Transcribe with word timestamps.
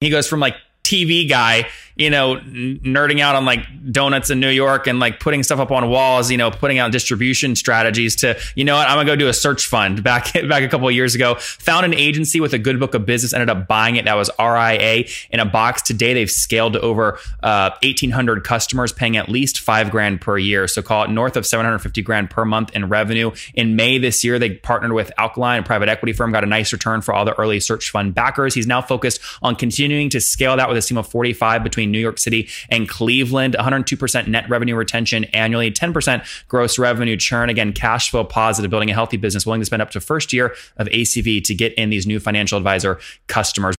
He 0.00 0.08
goes 0.08 0.26
from 0.26 0.40
like 0.40 0.56
TV 0.82 1.28
guy, 1.28 1.68
you 2.00 2.08
know, 2.08 2.36
nerding 2.36 3.20
out 3.20 3.36
on 3.36 3.44
like 3.44 3.60
donuts 3.92 4.30
in 4.30 4.40
New 4.40 4.48
York 4.48 4.86
and 4.86 4.98
like 4.98 5.20
putting 5.20 5.42
stuff 5.42 5.60
up 5.60 5.70
on 5.70 5.90
walls, 5.90 6.30
you 6.30 6.38
know, 6.38 6.50
putting 6.50 6.78
out 6.78 6.90
distribution 6.92 7.54
strategies 7.54 8.16
to, 8.16 8.38
you 8.54 8.64
know 8.64 8.74
what, 8.74 8.88
I'm 8.88 8.96
gonna 8.96 9.06
go 9.06 9.16
do 9.16 9.28
a 9.28 9.34
search 9.34 9.66
fund 9.66 10.02
back 10.10 10.32
back 10.32 10.62
a 10.62 10.68
couple 10.68 10.88
of 10.88 10.94
years 10.94 11.14
ago. 11.14 11.34
Found 11.34 11.84
an 11.84 11.92
agency 11.92 12.40
with 12.40 12.54
a 12.54 12.58
good 12.58 12.80
book 12.80 12.94
of 12.94 13.04
business, 13.04 13.34
ended 13.34 13.50
up 13.50 13.68
buying 13.68 13.96
it. 13.96 14.06
That 14.06 14.14
was 14.14 14.30
RIA 14.38 15.04
in 15.30 15.40
a 15.40 15.44
box. 15.44 15.82
Today 15.82 16.14
they've 16.14 16.30
scaled 16.30 16.72
to 16.72 16.80
over 16.80 17.18
uh, 17.42 17.70
1,800 17.82 18.44
customers, 18.44 18.94
paying 18.94 19.18
at 19.18 19.28
least 19.28 19.60
five 19.60 19.90
grand 19.90 20.22
per 20.22 20.38
year. 20.38 20.66
So 20.68 20.80
call 20.80 21.04
it 21.04 21.10
north 21.10 21.36
of 21.36 21.44
750 21.44 22.00
grand 22.00 22.30
per 22.30 22.46
month 22.46 22.74
in 22.74 22.88
revenue. 22.88 23.30
In 23.52 23.76
May 23.76 23.98
this 23.98 24.24
year, 24.24 24.38
they 24.38 24.54
partnered 24.54 24.92
with 24.92 25.12
Aquiline, 25.18 25.60
a 25.60 25.62
private 25.62 25.90
equity 25.90 26.14
firm, 26.14 26.32
got 26.32 26.44
a 26.44 26.46
nice 26.46 26.72
return 26.72 27.02
for 27.02 27.12
all 27.12 27.26
the 27.26 27.38
early 27.38 27.60
search 27.60 27.90
fund 27.90 28.14
backers. 28.14 28.54
He's 28.54 28.66
now 28.66 28.80
focused 28.80 29.20
on 29.42 29.54
continuing 29.54 30.08
to 30.10 30.20
scale 30.20 30.56
that 30.56 30.66
with 30.66 30.78
a 30.78 30.80
team 30.80 30.96
of 30.96 31.06
45 31.06 31.62
between 31.62 31.89
New 31.90 31.98
York 31.98 32.18
City 32.18 32.48
and 32.68 32.88
Cleveland. 32.88 33.56
102% 33.58 34.26
net 34.26 34.48
revenue 34.48 34.76
retention 34.76 35.24
annually, 35.24 35.70
10% 35.70 36.24
gross 36.48 36.78
revenue 36.78 37.16
churn. 37.16 37.48
Again, 37.48 37.72
cash 37.72 38.10
flow 38.10 38.24
positive, 38.24 38.70
building 38.70 38.90
a 38.90 38.94
healthy 38.94 39.16
business, 39.16 39.46
willing 39.46 39.60
to 39.60 39.66
spend 39.66 39.82
up 39.82 39.90
to 39.90 40.00
first 40.00 40.32
year 40.32 40.54
of 40.76 40.86
ACV 40.88 41.42
to 41.44 41.54
get 41.54 41.74
in 41.74 41.90
these 41.90 42.06
new 42.06 42.20
financial 42.20 42.58
advisor 42.58 42.98
customers. 43.26 43.74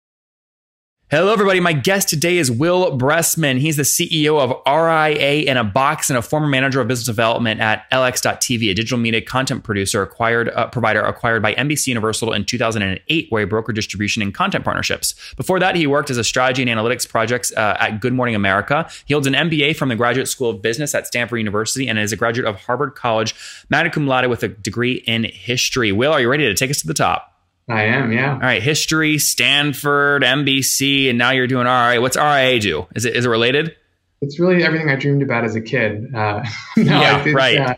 Hello, 1.11 1.33
everybody. 1.33 1.59
My 1.59 1.73
guest 1.73 2.07
today 2.07 2.37
is 2.37 2.49
Will 2.49 2.97
Bressman. 2.97 3.59
He's 3.59 3.75
the 3.75 3.83
CEO 3.83 4.39
of 4.39 4.51
RIA 4.65 5.41
in 5.41 5.57
a 5.57 5.63
Box 5.65 6.09
and 6.09 6.17
a 6.17 6.21
former 6.21 6.47
manager 6.47 6.79
of 6.79 6.87
business 6.87 7.05
development 7.05 7.59
at 7.59 7.83
LX.TV, 7.91 8.71
a 8.71 8.73
digital 8.73 8.97
media 8.97 9.19
content 9.19 9.65
producer 9.65 10.01
acquired 10.01 10.47
uh, 10.51 10.67
provider 10.67 11.01
acquired 11.01 11.41
by 11.41 11.53
NBC 11.55 11.87
Universal 11.87 12.31
in 12.31 12.45
2008, 12.45 13.27
where 13.29 13.45
he 13.45 13.45
brokered 13.45 13.75
distribution 13.75 14.21
and 14.21 14.33
content 14.33 14.63
partnerships. 14.63 15.13
Before 15.35 15.59
that, 15.59 15.75
he 15.75 15.85
worked 15.85 16.09
as 16.09 16.17
a 16.17 16.23
strategy 16.23 16.61
and 16.61 16.71
analytics 16.71 17.05
projects 17.05 17.51
uh, 17.57 17.75
at 17.77 17.99
Good 17.99 18.13
Morning 18.13 18.33
America. 18.33 18.89
He 19.03 19.13
holds 19.13 19.27
an 19.27 19.33
MBA 19.33 19.75
from 19.75 19.89
the 19.89 19.97
Graduate 19.97 20.29
School 20.29 20.49
of 20.49 20.61
Business 20.61 20.95
at 20.95 21.07
Stanford 21.07 21.39
University 21.39 21.89
and 21.89 21.99
is 21.99 22.13
a 22.13 22.15
graduate 22.15 22.47
of 22.47 22.55
Harvard 22.55 22.95
College, 22.95 23.35
magna 23.69 23.91
cum 23.91 24.07
laude 24.07 24.29
with 24.29 24.43
a 24.43 24.47
degree 24.47 25.03
in 25.05 25.25
history. 25.25 25.91
Will, 25.91 26.13
are 26.13 26.21
you 26.21 26.29
ready 26.29 26.45
to 26.45 26.53
take 26.53 26.71
us 26.71 26.79
to 26.79 26.87
the 26.87 26.93
top? 26.93 27.30
I 27.71 27.83
am, 27.83 28.11
yeah. 28.11 28.33
All 28.33 28.39
right, 28.39 28.61
history, 28.61 29.17
Stanford, 29.17 30.23
NBC, 30.23 31.09
and 31.09 31.17
now 31.17 31.31
you're 31.31 31.47
doing 31.47 31.65
RIA. 31.65 32.01
What's 32.01 32.17
RIA 32.17 32.59
do? 32.59 32.87
Is 32.95 33.05
it 33.05 33.15
is 33.15 33.25
it 33.25 33.29
related? 33.29 33.75
It's 34.21 34.39
really 34.39 34.63
everything 34.63 34.89
I 34.89 34.95
dreamed 34.95 35.23
about 35.23 35.43
as 35.43 35.55
a 35.55 35.61
kid. 35.61 36.13
Uh, 36.13 36.43
no, 36.77 37.01
yeah, 37.01 37.23
it's, 37.23 37.33
right. 37.33 37.57
Uh, 37.57 37.75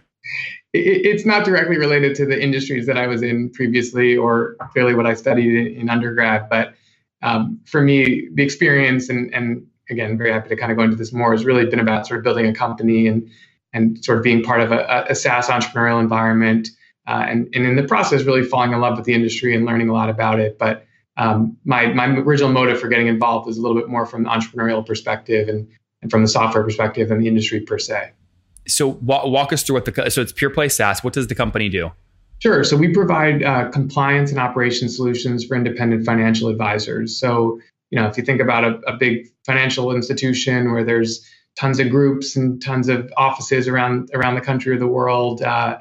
it, 0.74 1.06
it's 1.06 1.26
not 1.26 1.46
directly 1.46 1.78
related 1.78 2.16
to 2.16 2.26
the 2.26 2.42
industries 2.42 2.88
that 2.88 2.98
I 2.98 3.08
was 3.08 3.22
in 3.22 3.50
previously, 3.52 4.18
or 4.18 4.56
clearly 4.72 4.96
what 4.96 5.06
I 5.06 5.14
studied 5.14 5.78
in 5.78 5.90
undergrad. 5.90 6.50
But 6.50 6.74
um, 7.22 7.62
for 7.66 7.82
me, 7.82 8.30
the 8.34 8.44
experience, 8.44 9.10
and 9.10 9.34
and 9.34 9.68
again, 9.90 10.18
very 10.18 10.34
happy 10.34 10.50
to 10.50 10.56
kind 10.56 10.72
of 10.72 10.78
go 10.78 10.84
into 10.84 10.96
this 10.96 11.14
more, 11.14 11.32
has 11.32 11.46
really 11.46 11.66
been 11.66 11.80
about 11.80 12.08
sort 12.08 12.18
of 12.18 12.24
building 12.24 12.48
a 12.48 12.54
company 12.54 13.08
and 13.08 13.30
and 13.74 14.04
sort 14.04 14.18
of 14.18 14.24
being 14.24 14.44
part 14.44 14.62
of 14.62 14.72
a, 14.72 15.06
a 15.10 15.16
SaaS 15.16 15.48
entrepreneurial 15.48 16.00
environment 16.00 16.70
uh, 17.08 17.26
and, 17.28 17.50
and 17.54 17.66
in 17.66 17.76
the 17.76 17.84
process, 17.84 18.24
really 18.24 18.44
falling 18.44 18.72
in 18.72 18.80
love 18.80 18.98
with 18.98 19.06
the 19.06 19.14
industry 19.14 19.56
and 19.56 19.66
learning 19.66 19.90
a 19.90 19.94
lot 19.94 20.10
about 20.10 20.40
it. 20.40 20.58
But 20.58 20.86
um, 21.18 21.58
my, 21.66 21.88
my 21.88 22.08
original 22.08 22.52
motive 22.52 22.80
for 22.80 22.88
getting 22.88 23.08
involved 23.08 23.46
was 23.46 23.58
a 23.58 23.62
little 23.62 23.78
bit 23.78 23.90
more 23.90 24.06
from 24.06 24.24
the 24.24 24.30
entrepreneurial 24.30 24.86
perspective 24.86 25.48
and, 25.50 25.68
and 26.02 26.10
from 26.10 26.22
the 26.22 26.28
software 26.28 26.64
perspective 26.64 27.12
and 27.12 27.22
the 27.22 27.28
industry 27.28 27.60
per 27.60 27.78
se. 27.78 28.12
So 28.68 28.88
walk, 28.88 29.26
walk 29.26 29.54
us 29.54 29.64
through 29.64 29.76
what 29.76 29.86
the 29.86 30.10
so 30.10 30.22
it's 30.22 30.32
pure 30.32 30.50
play 30.50 30.70
SaaS. 30.70 31.04
What 31.04 31.14
does 31.14 31.28
the 31.28 31.36
company 31.36 31.70
do? 31.70 31.92
Sure. 32.40 32.64
So 32.64 32.76
we 32.78 32.94
provide 32.94 33.44
uh, 33.44 33.70
compliance 33.70 34.32
and 34.32 34.40
operation 34.40 34.90
solutions 34.90 35.46
for 35.46 35.56
independent 35.56 36.06
financial 36.06 36.50
advisors. 36.50 37.18
So 37.18 37.60
you 37.90 38.00
know 38.00 38.08
if 38.08 38.18
you 38.18 38.24
think 38.24 38.42
about 38.42 38.64
a, 38.64 38.80
a 38.88 38.98
big 38.98 39.28
financial 39.46 39.94
institution 39.94 40.72
where 40.72 40.84
there's 40.84 41.30
tons 41.60 41.80
of 41.80 41.90
groups 41.90 42.36
and 42.36 42.62
tons 42.62 42.90
of 42.90 43.12
offices 43.18 43.68
around 43.68 44.10
around 44.14 44.36
the 44.36 44.42
country 44.42 44.74
or 44.74 44.80
the 44.80 44.88
world. 44.88 45.42
Uh, 45.42 45.78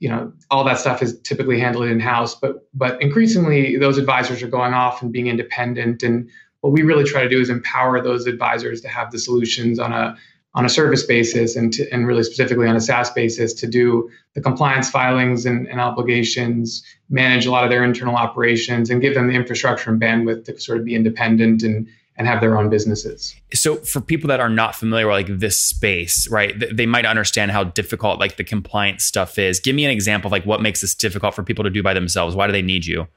you 0.00 0.08
know 0.08 0.32
all 0.50 0.64
that 0.64 0.78
stuff 0.78 1.02
is 1.02 1.20
typically 1.20 1.60
handled 1.60 1.86
in 1.86 2.00
house 2.00 2.34
but 2.34 2.66
but 2.74 3.00
increasingly 3.00 3.76
those 3.76 3.98
advisors 3.98 4.42
are 4.42 4.48
going 4.48 4.74
off 4.74 5.02
and 5.02 5.12
being 5.12 5.28
independent. 5.28 6.02
And 6.02 6.28
what 6.62 6.72
we 6.72 6.82
really 6.82 7.04
try 7.04 7.22
to 7.22 7.28
do 7.28 7.40
is 7.40 7.50
empower 7.50 8.02
those 8.02 8.26
advisors 8.26 8.80
to 8.80 8.88
have 8.88 9.12
the 9.12 9.18
solutions 9.18 9.78
on 9.78 9.92
a 9.92 10.16
on 10.54 10.64
a 10.64 10.68
service 10.68 11.06
basis 11.06 11.54
and 11.54 11.72
to, 11.72 11.88
and 11.92 12.08
really 12.08 12.24
specifically 12.24 12.66
on 12.66 12.74
a 12.74 12.80
SaaS 12.80 13.10
basis 13.10 13.54
to 13.54 13.68
do 13.68 14.10
the 14.34 14.40
compliance 14.40 14.90
filings 14.90 15.46
and, 15.46 15.68
and 15.68 15.80
obligations, 15.80 16.82
manage 17.08 17.46
a 17.46 17.52
lot 17.52 17.62
of 17.62 17.70
their 17.70 17.84
internal 17.84 18.16
operations, 18.16 18.90
and 18.90 19.00
give 19.00 19.14
them 19.14 19.28
the 19.28 19.34
infrastructure 19.34 19.90
and 19.90 20.00
bandwidth 20.00 20.46
to 20.46 20.58
sort 20.58 20.78
of 20.78 20.84
be 20.84 20.96
independent 20.96 21.62
and 21.62 21.86
and 22.16 22.26
have 22.26 22.40
their 22.40 22.58
own 22.58 22.68
businesses. 22.68 23.34
So 23.54 23.76
for 23.76 24.00
people 24.00 24.28
that 24.28 24.40
are 24.40 24.48
not 24.48 24.74
familiar 24.74 25.06
with 25.06 25.28
like 25.28 25.38
this 25.38 25.58
space, 25.58 26.28
right, 26.28 26.54
they 26.70 26.86
might 26.86 27.06
understand 27.06 27.50
how 27.50 27.64
difficult 27.64 28.20
like 28.20 28.36
the 28.36 28.44
compliance 28.44 29.04
stuff 29.04 29.38
is. 29.38 29.58
Give 29.58 29.74
me 29.74 29.84
an 29.84 29.90
example 29.90 30.28
of 30.28 30.32
like 30.32 30.44
what 30.44 30.60
makes 30.60 30.82
this 30.82 30.94
difficult 30.94 31.34
for 31.34 31.42
people 31.42 31.64
to 31.64 31.70
do 31.70 31.82
by 31.82 31.94
themselves. 31.94 32.36
Why 32.36 32.46
do 32.46 32.52
they 32.52 32.62
need 32.62 32.84
you? 32.84 33.08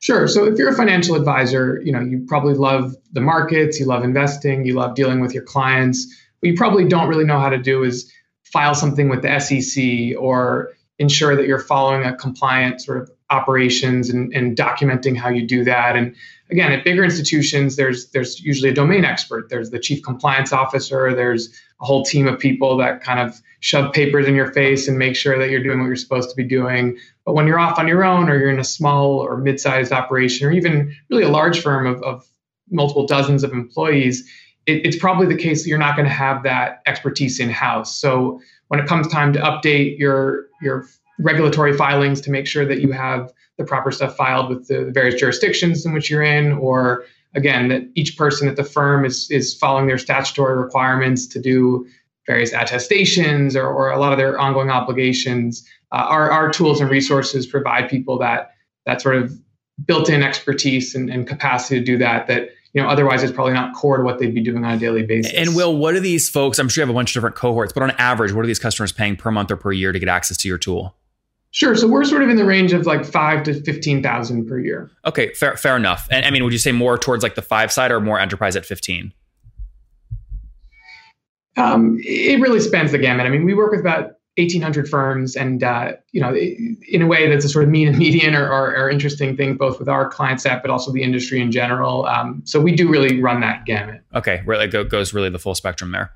Sure. 0.00 0.26
So 0.26 0.44
if 0.44 0.58
you're 0.58 0.68
a 0.68 0.76
financial 0.76 1.14
advisor, 1.14 1.80
you 1.84 1.92
know, 1.92 2.00
you 2.00 2.24
probably 2.26 2.54
love 2.54 2.94
the 3.12 3.20
markets, 3.20 3.78
you 3.78 3.86
love 3.86 4.02
investing, 4.02 4.66
you 4.66 4.74
love 4.74 4.96
dealing 4.96 5.20
with 5.20 5.32
your 5.32 5.44
clients. 5.44 6.06
What 6.40 6.50
you 6.50 6.56
probably 6.56 6.86
don't 6.86 7.08
really 7.08 7.24
know 7.24 7.38
how 7.38 7.48
to 7.48 7.58
do 7.58 7.84
is 7.84 8.12
file 8.42 8.74
something 8.74 9.08
with 9.08 9.22
the 9.22 9.38
SEC 9.38 10.20
or 10.20 10.72
ensure 10.98 11.36
that 11.36 11.46
you're 11.46 11.60
following 11.60 12.04
a 12.04 12.16
compliant 12.16 12.80
sort 12.80 12.98
of 12.98 13.10
operations 13.32 14.10
and, 14.10 14.32
and 14.32 14.56
documenting 14.56 15.16
how 15.16 15.28
you 15.28 15.46
do 15.46 15.64
that. 15.64 15.96
And 15.96 16.14
again, 16.50 16.70
at 16.70 16.84
bigger 16.84 17.02
institutions, 17.02 17.76
there's 17.76 18.10
there's 18.10 18.40
usually 18.40 18.68
a 18.68 18.74
domain 18.74 19.04
expert. 19.04 19.48
There's 19.48 19.70
the 19.70 19.78
chief 19.78 20.02
compliance 20.02 20.52
officer. 20.52 21.14
There's 21.14 21.48
a 21.80 21.84
whole 21.84 22.04
team 22.04 22.28
of 22.28 22.38
people 22.38 22.76
that 22.76 23.02
kind 23.02 23.18
of 23.18 23.40
shove 23.60 23.92
papers 23.92 24.26
in 24.26 24.34
your 24.34 24.52
face 24.52 24.86
and 24.88 24.98
make 24.98 25.16
sure 25.16 25.38
that 25.38 25.48
you're 25.50 25.62
doing 25.62 25.80
what 25.80 25.86
you're 25.86 25.96
supposed 25.96 26.28
to 26.30 26.36
be 26.36 26.44
doing. 26.44 26.98
But 27.24 27.32
when 27.34 27.46
you're 27.46 27.58
off 27.58 27.78
on 27.78 27.88
your 27.88 28.04
own, 28.04 28.28
or 28.28 28.38
you're 28.38 28.50
in 28.50 28.58
a 28.58 28.64
small 28.64 29.18
or 29.18 29.38
mid-sized 29.38 29.92
operation, 29.92 30.46
or 30.46 30.52
even 30.52 30.94
really 31.10 31.22
a 31.22 31.28
large 31.28 31.60
firm 31.60 31.86
of, 31.86 32.02
of 32.02 32.26
multiple 32.70 33.06
dozens 33.06 33.44
of 33.44 33.52
employees, 33.52 34.28
it, 34.66 34.84
it's 34.86 34.96
probably 34.96 35.26
the 35.26 35.40
case 35.40 35.62
that 35.62 35.68
you're 35.68 35.78
not 35.78 35.96
going 35.96 36.08
to 36.08 36.14
have 36.14 36.42
that 36.42 36.82
expertise 36.86 37.40
in 37.40 37.50
house. 37.50 37.96
So 37.96 38.40
when 38.68 38.80
it 38.80 38.86
comes 38.86 39.06
time 39.08 39.32
to 39.32 39.38
update 39.40 39.98
your 39.98 40.46
your 40.60 40.86
regulatory 41.18 41.76
filings 41.76 42.20
to 42.22 42.30
make 42.30 42.46
sure 42.46 42.64
that 42.64 42.80
you 42.80 42.92
have 42.92 43.32
the 43.58 43.64
proper 43.64 43.90
stuff 43.90 44.16
filed 44.16 44.48
with 44.48 44.68
the 44.68 44.90
various 44.92 45.20
jurisdictions 45.20 45.84
in 45.84 45.92
which 45.92 46.10
you're 46.10 46.22
in, 46.22 46.52
or 46.52 47.04
again, 47.34 47.68
that 47.68 47.82
each 47.94 48.16
person 48.16 48.48
at 48.48 48.56
the 48.56 48.64
firm 48.64 49.04
is, 49.04 49.30
is 49.30 49.54
following 49.54 49.86
their 49.86 49.98
statutory 49.98 50.56
requirements 50.56 51.26
to 51.26 51.40
do 51.40 51.86
various 52.26 52.52
attestations 52.52 53.56
or, 53.56 53.66
or 53.66 53.90
a 53.90 53.98
lot 53.98 54.12
of 54.12 54.18
their 54.18 54.38
ongoing 54.38 54.70
obligations. 54.70 55.66
Uh, 55.90 56.06
our, 56.08 56.30
our 56.30 56.50
tools 56.50 56.80
and 56.80 56.90
resources 56.90 57.46
provide 57.46 57.88
people 57.88 58.18
that 58.18 58.52
that 58.86 59.00
sort 59.00 59.16
of 59.16 59.32
built-in 59.84 60.22
expertise 60.22 60.94
and, 60.94 61.10
and 61.10 61.26
capacity 61.26 61.78
to 61.78 61.84
do 61.84 61.98
that 61.98 62.26
that 62.26 62.50
you 62.72 62.82
know 62.82 62.88
otherwise 62.88 63.22
it's 63.22 63.32
probably 63.32 63.52
not 63.52 63.74
core 63.74 63.96
to 63.98 64.02
what 64.02 64.18
they'd 64.18 64.34
be 64.34 64.42
doing 64.42 64.64
on 64.64 64.74
a 64.74 64.78
daily 64.78 65.02
basis 65.02 65.32
and 65.32 65.56
will 65.56 65.76
what 65.76 65.94
are 65.94 66.00
these 66.00 66.28
folks 66.28 66.58
i'm 66.58 66.68
sure 66.68 66.82
you 66.82 66.86
have 66.86 66.94
a 66.94 66.96
bunch 66.96 67.10
of 67.10 67.14
different 67.14 67.34
cohorts 67.34 67.72
but 67.72 67.82
on 67.82 67.90
average 67.92 68.32
what 68.32 68.42
are 68.42 68.46
these 68.46 68.58
customers 68.58 68.92
paying 68.92 69.16
per 69.16 69.30
month 69.30 69.50
or 69.50 69.56
per 69.56 69.72
year 69.72 69.92
to 69.92 69.98
get 69.98 70.08
access 70.08 70.36
to 70.36 70.46
your 70.46 70.58
tool 70.58 70.94
Sure. 71.52 71.76
So 71.76 71.86
we're 71.86 72.04
sort 72.04 72.22
of 72.22 72.30
in 72.30 72.36
the 72.36 72.46
range 72.46 72.72
of 72.72 72.86
like 72.86 73.04
five 73.04 73.42
to 73.44 73.62
fifteen 73.62 74.02
thousand 74.02 74.46
per 74.46 74.58
year. 74.58 74.90
Okay, 75.04 75.34
fair, 75.34 75.56
fair 75.56 75.76
enough. 75.76 76.08
And 76.10 76.24
I 76.24 76.30
mean, 76.30 76.44
would 76.44 76.52
you 76.52 76.58
say 76.58 76.72
more 76.72 76.96
towards 76.96 77.22
like 77.22 77.34
the 77.34 77.42
five 77.42 77.70
side 77.70 77.92
or 77.92 78.00
more 78.00 78.18
enterprise 78.18 78.56
at 78.56 78.64
fifteen? 78.64 79.12
Um, 81.58 81.98
it 82.00 82.40
really 82.40 82.60
spans 82.60 82.92
the 82.92 82.98
gamut. 82.98 83.26
I 83.26 83.28
mean, 83.28 83.44
we 83.44 83.52
work 83.52 83.70
with 83.70 83.80
about 83.80 84.12
eighteen 84.38 84.62
hundred 84.62 84.88
firms, 84.88 85.36
and 85.36 85.62
uh, 85.62 85.92
you 86.12 86.22
know, 86.22 86.34
in 86.34 87.02
a 87.02 87.06
way, 87.06 87.28
that's 87.28 87.44
a 87.44 87.50
sort 87.50 87.64
of 87.64 87.70
mean 87.70 87.86
and 87.86 87.98
median 87.98 88.34
or, 88.34 88.50
or, 88.50 88.74
or, 88.74 88.88
interesting 88.88 89.36
thing, 89.36 89.58
both 89.58 89.78
with 89.78 89.90
our 89.90 90.08
client 90.08 90.40
set, 90.40 90.62
but 90.62 90.70
also 90.70 90.90
the 90.90 91.02
industry 91.02 91.38
in 91.38 91.52
general. 91.52 92.06
Um, 92.06 92.40
so 92.46 92.62
we 92.62 92.74
do 92.74 92.88
really 92.88 93.20
run 93.20 93.42
that 93.42 93.66
gamut. 93.66 94.00
Okay, 94.14 94.42
really 94.46 94.66
goes 94.66 95.12
really 95.12 95.28
the 95.28 95.38
full 95.38 95.54
spectrum 95.54 95.92
there. 95.92 96.12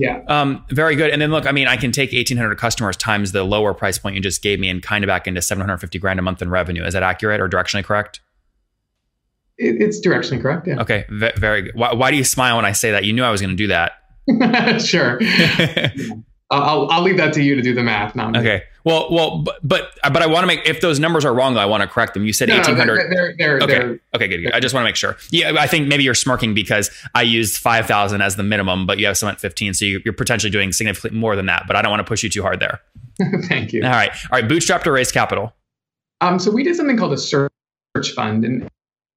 Yeah. 0.00 0.22
Um, 0.28 0.64
very 0.70 0.96
good. 0.96 1.10
And 1.10 1.20
then 1.20 1.30
look, 1.30 1.46
I 1.46 1.52
mean, 1.52 1.68
I 1.68 1.76
can 1.76 1.92
take 1.92 2.10
1,800 2.10 2.56
customers 2.56 2.96
times 2.96 3.32
the 3.32 3.44
lower 3.44 3.74
price 3.74 3.98
point 3.98 4.16
you 4.16 4.22
just 4.22 4.42
gave 4.42 4.58
me 4.58 4.70
and 4.70 4.82
kind 4.82 5.04
of 5.04 5.08
back 5.08 5.26
into 5.26 5.42
750 5.42 5.98
grand 5.98 6.18
a 6.18 6.22
month 6.22 6.40
in 6.40 6.48
revenue. 6.48 6.84
Is 6.84 6.94
that 6.94 7.02
accurate 7.02 7.38
or 7.38 7.50
directionally 7.50 7.84
correct? 7.84 8.20
It, 9.58 9.82
it's 9.82 10.00
directionally 10.00 10.40
correct. 10.40 10.66
Yeah. 10.66 10.80
Okay. 10.80 11.04
V- 11.10 11.32
very 11.36 11.62
good. 11.62 11.74
Why, 11.74 11.92
why 11.92 12.10
do 12.10 12.16
you 12.16 12.24
smile 12.24 12.56
when 12.56 12.64
I 12.64 12.72
say 12.72 12.92
that? 12.92 13.04
You 13.04 13.12
knew 13.12 13.22
I 13.22 13.30
was 13.30 13.42
going 13.42 13.54
to 13.54 13.56
do 13.56 13.66
that. 13.66 13.92
sure. 14.82 15.20
I'll, 16.50 16.90
I'll 16.90 17.02
leave 17.02 17.16
that 17.16 17.32
to 17.34 17.42
you 17.42 17.54
to 17.54 17.62
do 17.62 17.74
the 17.74 17.82
math. 17.82 18.16
Not 18.16 18.36
okay. 18.36 18.64
Well, 18.84 19.08
well, 19.12 19.38
but 19.42 19.58
but, 19.62 19.92
but 20.02 20.22
I 20.22 20.26
want 20.26 20.42
to 20.42 20.46
make 20.46 20.66
if 20.68 20.80
those 20.80 20.98
numbers 20.98 21.24
are 21.24 21.32
wrong, 21.32 21.54
though, 21.54 21.60
I 21.60 21.66
want 21.66 21.82
to 21.82 21.88
correct 21.88 22.14
them. 22.14 22.24
You 22.24 22.32
said 22.32 22.50
eighteen 22.50 22.76
hundred. 22.76 22.96
No, 22.96 23.14
they're, 23.14 23.34
they're, 23.36 23.56
okay. 23.56 23.66
They're, 23.66 24.00
okay. 24.14 24.28
Good. 24.28 24.42
good. 24.42 24.52
I 24.52 24.58
just 24.58 24.74
want 24.74 24.82
to 24.84 24.88
make 24.88 24.96
sure. 24.96 25.16
Yeah, 25.30 25.54
I 25.58 25.66
think 25.66 25.86
maybe 25.86 26.02
you're 26.02 26.14
smirking 26.14 26.54
because 26.54 26.90
I 27.14 27.22
used 27.22 27.56
five 27.56 27.86
thousand 27.86 28.22
as 28.22 28.36
the 28.36 28.42
minimum, 28.42 28.86
but 28.86 28.98
you 28.98 29.06
have 29.06 29.16
some 29.16 29.28
at 29.28 29.38
fifteen, 29.38 29.74
so 29.74 29.84
you, 29.84 30.00
are 30.06 30.12
potentially 30.12 30.50
doing 30.50 30.72
significantly 30.72 31.18
more 31.18 31.36
than 31.36 31.46
that. 31.46 31.64
But 31.66 31.76
I 31.76 31.82
don't 31.82 31.90
want 31.90 32.00
to 32.00 32.08
push 32.08 32.22
you 32.22 32.30
too 32.30 32.42
hard 32.42 32.58
there. 32.58 32.80
Thank 33.48 33.72
you. 33.72 33.84
All 33.84 33.90
right. 33.90 34.10
All 34.10 34.40
right. 34.40 34.48
Bootstrap 34.48 34.82
to 34.84 34.92
raise 34.92 35.12
capital. 35.12 35.52
Um. 36.20 36.38
So 36.38 36.50
we 36.50 36.64
did 36.64 36.74
something 36.74 36.96
called 36.96 37.12
a 37.12 37.18
search 37.18 37.52
fund, 38.14 38.44
and 38.44 38.68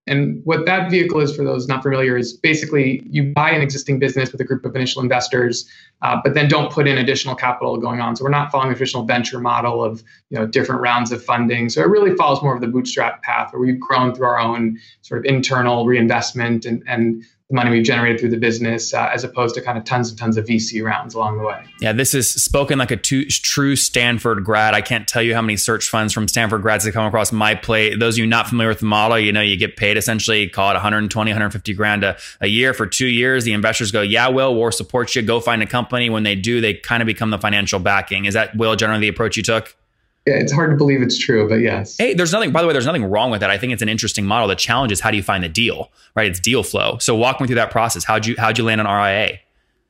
And 0.06 0.42
what 0.44 0.66
that 0.66 0.92
vehicle 0.92 1.22
is, 1.22 1.34
for 1.34 1.46
those 1.46 1.68
not 1.68 1.82
familiar, 1.82 2.18
is 2.18 2.34
basically 2.34 3.04
you 3.10 3.32
buy 3.32 3.52
an 3.52 3.62
existing 3.62 4.00
business 4.00 4.34
with 4.34 4.42
a 4.42 4.44
group 4.44 4.66
of 4.66 4.76
initial 4.76 5.02
investors, 5.02 5.70
uh, 6.02 6.20
but 6.22 6.34
then 6.34 6.50
don't 6.50 6.72
put 6.72 6.88
in 6.88 6.98
additional 6.98 7.36
capital 7.36 7.78
going 7.78 8.02
on. 8.02 8.16
So 8.18 8.26
we're 8.26 8.30
not 8.30 8.52
following 8.52 8.70
the 8.70 8.76
traditional 8.76 9.06
venture 9.06 9.40
model 9.40 9.82
of 9.82 10.04
you 10.30 10.38
know 10.38 10.46
different 10.46 10.82
rounds 10.82 11.14
of 11.14 11.24
funding. 11.24 11.70
So 11.70 11.82
it 11.82 11.88
really 11.88 12.16
follows 12.16 12.42
more 12.44 12.54
of 12.54 12.60
the 12.60 12.68
bootstrap 12.68 13.24
path, 13.24 13.54
where 13.54 13.62
we've 13.62 13.80
grown 13.80 14.14
through 14.14 14.28
our 14.28 14.40
own 14.40 14.78
sort 15.04 15.20
of 15.20 15.26
internal 15.26 15.86
reinvestment 15.86 16.66
and 16.66 16.84
and 16.86 17.24
the 17.54 17.56
money 17.58 17.70
we've 17.70 17.86
generated 17.86 18.20
through 18.20 18.32
the 18.32 18.38
business, 18.38 18.94
uh, 18.94 19.10
as 19.14 19.24
opposed 19.24 19.54
to 19.54 19.62
kind 19.62 19.78
of 19.78 19.84
tons 19.84 20.10
and 20.10 20.18
tons 20.18 20.38
of 20.38 20.46
VC 20.46 20.84
rounds 20.84 21.14
along 21.14 21.38
the 21.38 21.44
way. 21.44 21.64
Yeah, 21.80 21.94
this 21.94 22.16
is 22.16 22.30
spoken 22.30 22.80
like 22.80 22.90
a 22.90 22.98
two, 22.98 23.26
true 23.26 23.76
Stanford 23.76 24.44
grad. 24.44 24.74
I 24.74 24.82
can't 24.82 25.08
tell 25.08 25.22
you 25.22 25.36
how 25.36 25.42
many 25.42 25.56
search 25.58 25.88
funds 25.88 26.14
from 26.14 26.28
Stanford 26.28 26.64
grads 26.64 26.86
have 26.86 26.96
come 26.96 27.06
across 27.06 27.32
my 27.32 27.54
plate. 27.54 28.00
Those 28.00 28.16
of 28.16 28.20
you 28.20 28.28
not 28.28 28.48
familiar 28.48 28.70
with 28.70 28.80
the 28.80 28.88
model, 28.88 29.20
you 29.20 29.32
know, 29.32 29.42
you 29.42 29.56
get 29.56 29.78
paid 29.78 29.98
essentially, 29.98 30.50
call 30.50 30.72
it 30.72 30.74
120, 30.74 31.32
150 31.32 31.74
grand 31.74 32.04
a, 32.04 32.18
a 32.42 32.48
year 32.48 32.74
for 32.74 32.88
two 32.88 33.08
years. 33.08 33.44
The 33.44 33.54
investors 33.54 33.92
go, 33.92 34.02
yeah, 34.02 34.30
Will, 34.30 34.56
we'll 34.56 34.72
support 34.72 35.14
you. 35.16 35.22
Go 35.22 35.40
find 35.40 35.62
a 35.62 35.68
company. 35.68 36.10
When 36.10 36.24
they 36.24 36.36
do, 36.36 36.60
they 36.60 36.74
kind 36.74 37.04
of 37.04 37.08
become 37.08 37.30
the 37.30 37.38
financial 37.40 37.80
backing. 37.80 38.26
Is 38.26 38.34
that, 38.34 38.56
Will, 38.58 38.76
generally 38.76 39.02
the 39.02 39.08
approach 39.10 39.38
you 39.38 39.44
took? 39.44 39.76
Yeah, 40.26 40.36
it's 40.36 40.54
hard 40.54 40.72
to 40.72 40.78
believe 40.78 41.02
it's 41.02 41.18
true, 41.18 41.50
but 41.50 41.56
yes. 41.56 41.98
Hey, 41.98 42.14
there's 42.14 42.32
nothing, 42.32 42.52
by 42.52 42.62
the 42.62 42.68
way, 42.68 42.74
there's 42.74 42.86
nothing 42.86 43.04
wrong 43.04 43.30
with 43.30 43.42
that. 43.42 43.50
I 43.50 43.58
think 43.58 43.74
it's 43.74 43.82
an 43.82 43.90
interesting 43.90 44.26
model. 44.26 44.48
The 44.48 44.56
challenge 44.56 44.94
is 44.94 45.02
how 45.02 45.12
do 45.12 45.18
you 45.18 45.24
find 45.24 45.44
the 45.44 45.50
deal, 45.50 45.92
right? 46.16 46.28
It's 46.30 46.40
deal 46.40 46.64
flow. 46.64 46.98
So 47.00 47.14
walk 47.14 47.42
me 47.42 47.48
through 47.48 47.58
that 47.58 47.72
process. 47.72 48.06
How'd 48.06 48.26
you, 48.26 48.36
how'd 48.38 48.58
you 48.58 48.64
land 48.64 48.80
on 48.80 48.88
RIA? 48.88 49.40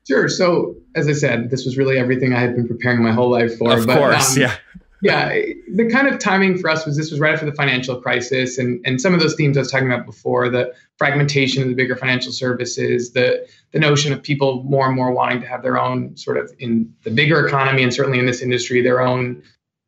Sure. 0.07 0.27
So 0.27 0.75
as 0.95 1.07
I 1.07 1.13
said, 1.13 1.51
this 1.51 1.65
was 1.65 1.77
really 1.77 1.97
everything 1.97 2.33
I 2.33 2.39
had 2.39 2.55
been 2.55 2.67
preparing 2.67 3.03
my 3.03 3.11
whole 3.11 3.29
life 3.29 3.57
for. 3.57 3.77
Of 3.77 3.85
but, 3.85 3.97
course. 3.97 4.35
Um, 4.35 4.41
yeah. 4.41 4.55
yeah. 5.03 5.29
The 5.75 5.87
kind 5.91 6.07
of 6.07 6.19
timing 6.19 6.57
for 6.57 6.69
us 6.69 6.85
was 6.85 6.97
this 6.97 7.11
was 7.11 7.19
right 7.19 7.31
after 7.31 7.45
the 7.45 7.53
financial 7.53 8.01
crisis 8.01 8.57
and, 8.57 8.81
and 8.85 8.99
some 8.99 9.13
of 9.13 9.19
those 9.19 9.35
themes 9.35 9.55
I 9.55 9.61
was 9.61 9.71
talking 9.71 9.89
about 9.89 10.05
before, 10.05 10.49
the 10.49 10.73
fragmentation 10.97 11.61
of 11.61 11.69
the 11.69 11.75
bigger 11.75 11.95
financial 11.95 12.31
services, 12.31 13.11
the 13.13 13.47
the 13.71 13.79
notion 13.79 14.11
of 14.11 14.21
people 14.21 14.63
more 14.63 14.87
and 14.87 14.95
more 14.95 15.11
wanting 15.11 15.41
to 15.41 15.47
have 15.47 15.63
their 15.63 15.79
own 15.79 16.17
sort 16.17 16.37
of 16.37 16.51
in 16.59 16.93
the 17.03 17.11
bigger 17.11 17.45
economy 17.45 17.83
and 17.83 17.93
certainly 17.93 18.19
in 18.19 18.25
this 18.25 18.41
industry, 18.41 18.81
their 18.81 18.99
own 18.99 19.41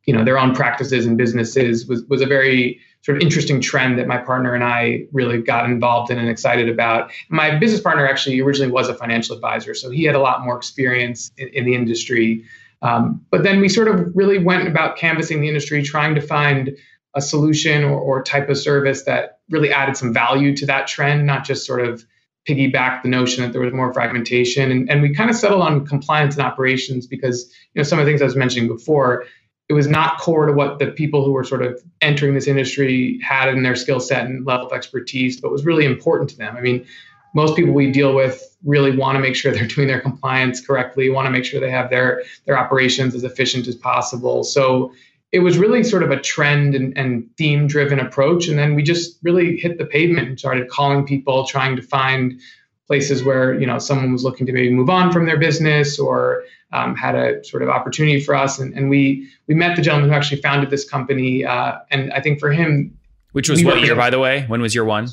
you 0.06 0.14
know 0.14 0.24
their 0.24 0.38
own 0.38 0.54
practices 0.54 1.04
and 1.04 1.18
businesses 1.18 1.86
was 1.86 2.04
was 2.04 2.22
a 2.22 2.26
very 2.26 2.80
sort 3.02 3.16
of 3.16 3.22
interesting 3.22 3.60
trend 3.60 3.98
that 3.98 4.06
my 4.06 4.18
partner 4.18 4.54
and 4.54 4.64
I 4.64 5.06
really 5.12 5.40
got 5.40 5.66
involved 5.66 6.10
in 6.10 6.18
and 6.18 6.28
excited 6.28 6.68
about. 6.68 7.12
My 7.28 7.56
business 7.56 7.80
partner 7.80 8.08
actually 8.08 8.40
originally 8.40 8.72
was 8.72 8.88
a 8.88 8.94
financial 8.94 9.36
advisor, 9.36 9.74
so 9.74 9.90
he 9.90 10.04
had 10.04 10.14
a 10.14 10.20
lot 10.20 10.44
more 10.44 10.56
experience 10.56 11.30
in, 11.36 11.48
in 11.48 11.64
the 11.64 11.74
industry. 11.74 12.44
Um, 12.82 13.24
but 13.30 13.42
then 13.42 13.60
we 13.60 13.68
sort 13.68 13.88
of 13.88 14.10
really 14.14 14.38
went 14.38 14.66
about 14.68 14.96
canvassing 14.96 15.40
the 15.40 15.48
industry, 15.48 15.82
trying 15.82 16.14
to 16.14 16.20
find 16.20 16.76
a 17.14 17.20
solution 17.20 17.84
or, 17.84 17.98
or 17.98 18.22
type 18.22 18.48
of 18.48 18.58
service 18.58 19.04
that 19.04 19.38
really 19.50 19.72
added 19.72 19.96
some 19.96 20.12
value 20.12 20.54
to 20.56 20.66
that 20.66 20.86
trend, 20.86 21.26
not 21.26 21.44
just 21.44 21.66
sort 21.66 21.80
of 21.80 22.04
piggyback 22.48 23.02
the 23.02 23.08
notion 23.08 23.42
that 23.42 23.52
there 23.52 23.60
was 23.60 23.72
more 23.72 23.92
fragmentation. 23.92 24.70
And, 24.70 24.90
and 24.90 25.02
we 25.02 25.14
kind 25.14 25.30
of 25.30 25.36
settled 25.36 25.62
on 25.62 25.86
compliance 25.86 26.36
and 26.36 26.46
operations 26.46 27.06
because 27.06 27.52
you 27.74 27.80
know 27.80 27.82
some 27.82 27.98
of 27.98 28.04
the 28.04 28.10
things 28.10 28.22
I 28.22 28.26
was 28.26 28.36
mentioning 28.36 28.68
before 28.68 29.24
it 29.68 29.72
was 29.72 29.88
not 29.88 30.18
core 30.20 30.46
to 30.46 30.52
what 30.52 30.78
the 30.78 30.86
people 30.88 31.24
who 31.24 31.32
were 31.32 31.44
sort 31.44 31.62
of 31.62 31.82
entering 32.00 32.34
this 32.34 32.46
industry 32.46 33.18
had 33.22 33.48
in 33.48 33.62
their 33.62 33.74
skill 33.74 33.98
set 33.98 34.24
and 34.24 34.46
level 34.46 34.66
of 34.66 34.72
expertise, 34.72 35.40
but 35.40 35.50
was 35.50 35.64
really 35.64 35.84
important 35.84 36.30
to 36.30 36.36
them. 36.36 36.56
I 36.56 36.60
mean, 36.60 36.86
most 37.34 37.56
people 37.56 37.74
we 37.74 37.90
deal 37.90 38.14
with 38.14 38.56
really 38.64 38.96
want 38.96 39.16
to 39.16 39.20
make 39.20 39.34
sure 39.34 39.52
they're 39.52 39.66
doing 39.76 39.88
their 39.88 40.00
compliance 40.00 40.64
correctly, 40.64 41.10
want 41.10 41.26
to 41.26 41.30
make 41.30 41.44
sure 41.44 41.60
they 41.60 41.70
have 41.70 41.90
their 41.90 42.22
their 42.44 42.58
operations 42.58 43.14
as 43.14 43.24
efficient 43.24 43.66
as 43.66 43.74
possible. 43.74 44.44
So 44.44 44.92
it 45.32 45.40
was 45.40 45.58
really 45.58 45.82
sort 45.82 46.02
of 46.04 46.10
a 46.10 46.20
trend 46.20 46.74
and, 46.74 46.96
and 46.96 47.28
theme 47.36 47.66
driven 47.66 47.98
approach. 47.98 48.46
And 48.46 48.58
then 48.58 48.74
we 48.74 48.82
just 48.82 49.18
really 49.22 49.56
hit 49.56 49.76
the 49.76 49.84
pavement 49.84 50.28
and 50.28 50.38
started 50.38 50.68
calling 50.68 51.04
people, 51.04 51.44
trying 51.44 51.76
to 51.76 51.82
find 51.82 52.40
places 52.86 53.24
where 53.24 53.58
you 53.58 53.66
know 53.66 53.78
someone 53.78 54.12
was 54.12 54.24
looking 54.24 54.46
to 54.46 54.52
maybe 54.52 54.70
move 54.70 54.90
on 54.90 55.12
from 55.12 55.26
their 55.26 55.38
business 55.38 55.98
or 55.98 56.44
um, 56.72 56.94
had 56.94 57.14
a 57.14 57.44
sort 57.44 57.62
of 57.62 57.68
opportunity 57.68 58.20
for 58.20 58.34
us. 58.34 58.58
And, 58.58 58.74
and 58.74 58.90
we 58.90 59.28
we 59.46 59.54
met 59.54 59.76
the 59.76 59.82
gentleman 59.82 60.10
who 60.10 60.16
actually 60.16 60.40
founded 60.40 60.70
this 60.70 60.88
company 60.88 61.44
uh, 61.44 61.78
and 61.90 62.12
i 62.12 62.20
think 62.20 62.40
for 62.40 62.50
him 62.52 62.96
which 63.32 63.48
was 63.48 63.62
what 63.62 63.80
year 63.80 63.94
by 63.94 64.10
the 64.10 64.18
way? 64.18 64.44
When 64.46 64.62
was 64.62 64.74
year 64.74 64.84
one? 64.84 65.08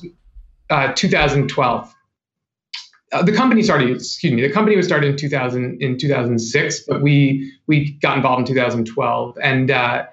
Uh, 0.69 0.93
2012 0.93 1.93
uh, 3.11 3.21
the 3.21 3.33
company 3.33 3.61
started 3.61 3.89
excuse 3.89 4.33
me 4.33 4.41
the 4.41 4.51
company 4.51 4.75
was 4.75 4.85
started 4.85 5.11
in 5.11 5.17
2000 5.17 5.81
in 5.81 5.97
2006 5.97 6.79
but 6.87 7.01
we 7.01 7.51
we 7.67 7.91
got 8.01 8.17
involved 8.17 8.39
in 8.39 8.45
2012 8.45 9.37
and 9.43 9.71
uh, 9.71 10.05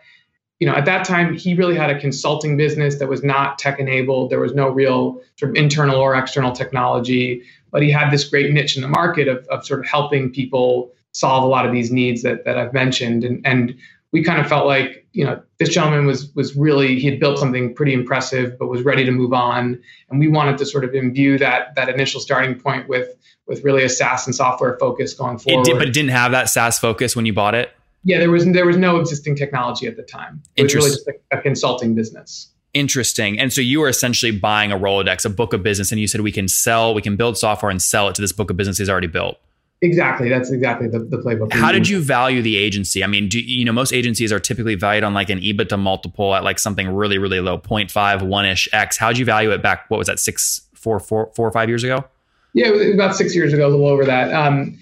you 0.60 0.66
know, 0.66 0.74
at 0.74 0.84
that 0.84 1.06
time, 1.06 1.34
he 1.34 1.54
really 1.54 1.74
had 1.74 1.88
a 1.88 1.98
consulting 1.98 2.56
business 2.58 2.98
that 2.98 3.08
was 3.08 3.24
not 3.24 3.58
tech 3.58 3.80
enabled. 3.80 4.30
There 4.30 4.40
was 4.40 4.54
no 4.54 4.68
real 4.68 5.20
sort 5.36 5.50
of 5.50 5.56
internal 5.56 5.96
or 5.96 6.14
external 6.14 6.52
technology, 6.52 7.42
but 7.70 7.82
he 7.82 7.90
had 7.90 8.10
this 8.10 8.28
great 8.28 8.52
niche 8.52 8.76
in 8.76 8.82
the 8.82 8.88
market 8.88 9.26
of, 9.26 9.46
of 9.48 9.64
sort 9.64 9.80
of 9.80 9.86
helping 9.86 10.30
people 10.30 10.92
solve 11.12 11.44
a 11.44 11.46
lot 11.46 11.64
of 11.64 11.72
these 11.72 11.90
needs 11.90 12.22
that, 12.22 12.44
that 12.44 12.58
I've 12.58 12.74
mentioned. 12.74 13.24
And, 13.24 13.44
and 13.46 13.74
we 14.12 14.22
kind 14.22 14.38
of 14.38 14.48
felt 14.48 14.66
like, 14.66 15.06
you 15.12 15.24
know, 15.24 15.42
this 15.58 15.70
gentleman 15.70 16.04
was 16.04 16.32
was 16.34 16.54
really 16.54 17.00
he 17.00 17.08
had 17.08 17.18
built 17.18 17.38
something 17.38 17.74
pretty 17.74 17.94
impressive, 17.94 18.58
but 18.58 18.66
was 18.66 18.82
ready 18.82 19.04
to 19.04 19.10
move 19.10 19.32
on. 19.32 19.80
And 20.10 20.20
we 20.20 20.28
wanted 20.28 20.58
to 20.58 20.66
sort 20.66 20.84
of 20.84 20.94
imbue 20.94 21.38
that 21.38 21.74
that 21.76 21.88
initial 21.88 22.20
starting 22.20 22.58
point 22.60 22.86
with 22.86 23.08
with 23.46 23.64
really 23.64 23.82
a 23.82 23.88
SaaS 23.88 24.26
and 24.26 24.34
software 24.34 24.76
focus 24.78 25.14
going 25.14 25.38
forward. 25.38 25.66
It 25.66 25.70
did, 25.70 25.78
but 25.78 25.88
it 25.88 25.94
didn't 25.94 26.10
have 26.10 26.32
that 26.32 26.50
SaaS 26.50 26.78
focus 26.78 27.16
when 27.16 27.24
you 27.24 27.32
bought 27.32 27.54
it. 27.54 27.72
Yeah, 28.04 28.18
there 28.18 28.30
was 28.30 28.46
there 28.46 28.66
was 28.66 28.76
no 28.76 28.98
existing 28.98 29.36
technology 29.36 29.86
at 29.86 29.96
the 29.96 30.02
time. 30.02 30.42
It 30.56 30.64
was 30.64 30.74
really 30.74 30.90
just 30.90 31.08
a, 31.08 31.38
a 31.38 31.40
consulting 31.40 31.94
business. 31.94 32.50
Interesting. 32.72 33.38
And 33.38 33.52
so 33.52 33.60
you 33.60 33.80
were 33.80 33.88
essentially 33.88 34.30
buying 34.30 34.70
a 34.70 34.78
Rolodex, 34.78 35.24
a 35.24 35.28
book 35.28 35.52
of 35.52 35.62
business, 35.62 35.90
and 35.90 36.00
you 36.00 36.06
said 36.06 36.20
we 36.20 36.30
can 36.30 36.46
sell, 36.46 36.94
we 36.94 37.02
can 37.02 37.16
build 37.16 37.36
software 37.36 37.70
and 37.70 37.82
sell 37.82 38.08
it 38.08 38.14
to 38.14 38.22
this 38.22 38.32
book 38.32 38.48
of 38.48 38.56
business 38.56 38.78
he's 38.78 38.88
already 38.88 39.08
built. 39.08 39.38
Exactly. 39.82 40.28
That's 40.28 40.50
exactly 40.50 40.88
the, 40.88 40.98
the 40.98 41.16
playbook. 41.16 41.52
How 41.52 41.72
did 41.72 41.88
you 41.88 42.00
value 42.00 42.42
the 42.42 42.56
agency? 42.56 43.02
I 43.02 43.06
mean, 43.06 43.28
do 43.28 43.40
you 43.40 43.64
know 43.64 43.72
most 43.72 43.92
agencies 43.92 44.30
are 44.30 44.38
typically 44.38 44.74
valued 44.74 45.04
on 45.04 45.14
like 45.14 45.30
an 45.30 45.40
EBITDA 45.40 45.78
multiple 45.78 46.34
at 46.34 46.44
like 46.44 46.58
something 46.58 46.88
really, 46.88 47.18
really 47.18 47.40
low, 47.40 47.58
0.5, 47.58 48.22
1 48.22 48.46
ish 48.46 48.68
X. 48.72 48.98
How'd 48.98 49.16
you 49.16 49.24
value 49.24 49.50
it 49.52 49.62
back? 49.62 49.86
What 49.88 49.96
was 49.96 50.06
that, 50.06 50.18
six, 50.18 50.68
four, 50.74 51.00
four, 51.00 51.32
four 51.34 51.48
or 51.48 51.52
five 51.52 51.68
years 51.68 51.82
ago? 51.82 52.04
Yeah, 52.52 52.68
it 52.68 52.72
was 52.72 52.94
about 52.94 53.16
six 53.16 53.34
years 53.34 53.52
ago, 53.52 53.66
a 53.66 53.70
little 53.70 53.86
over 53.86 54.04
that. 54.04 54.32
Um, 54.32 54.78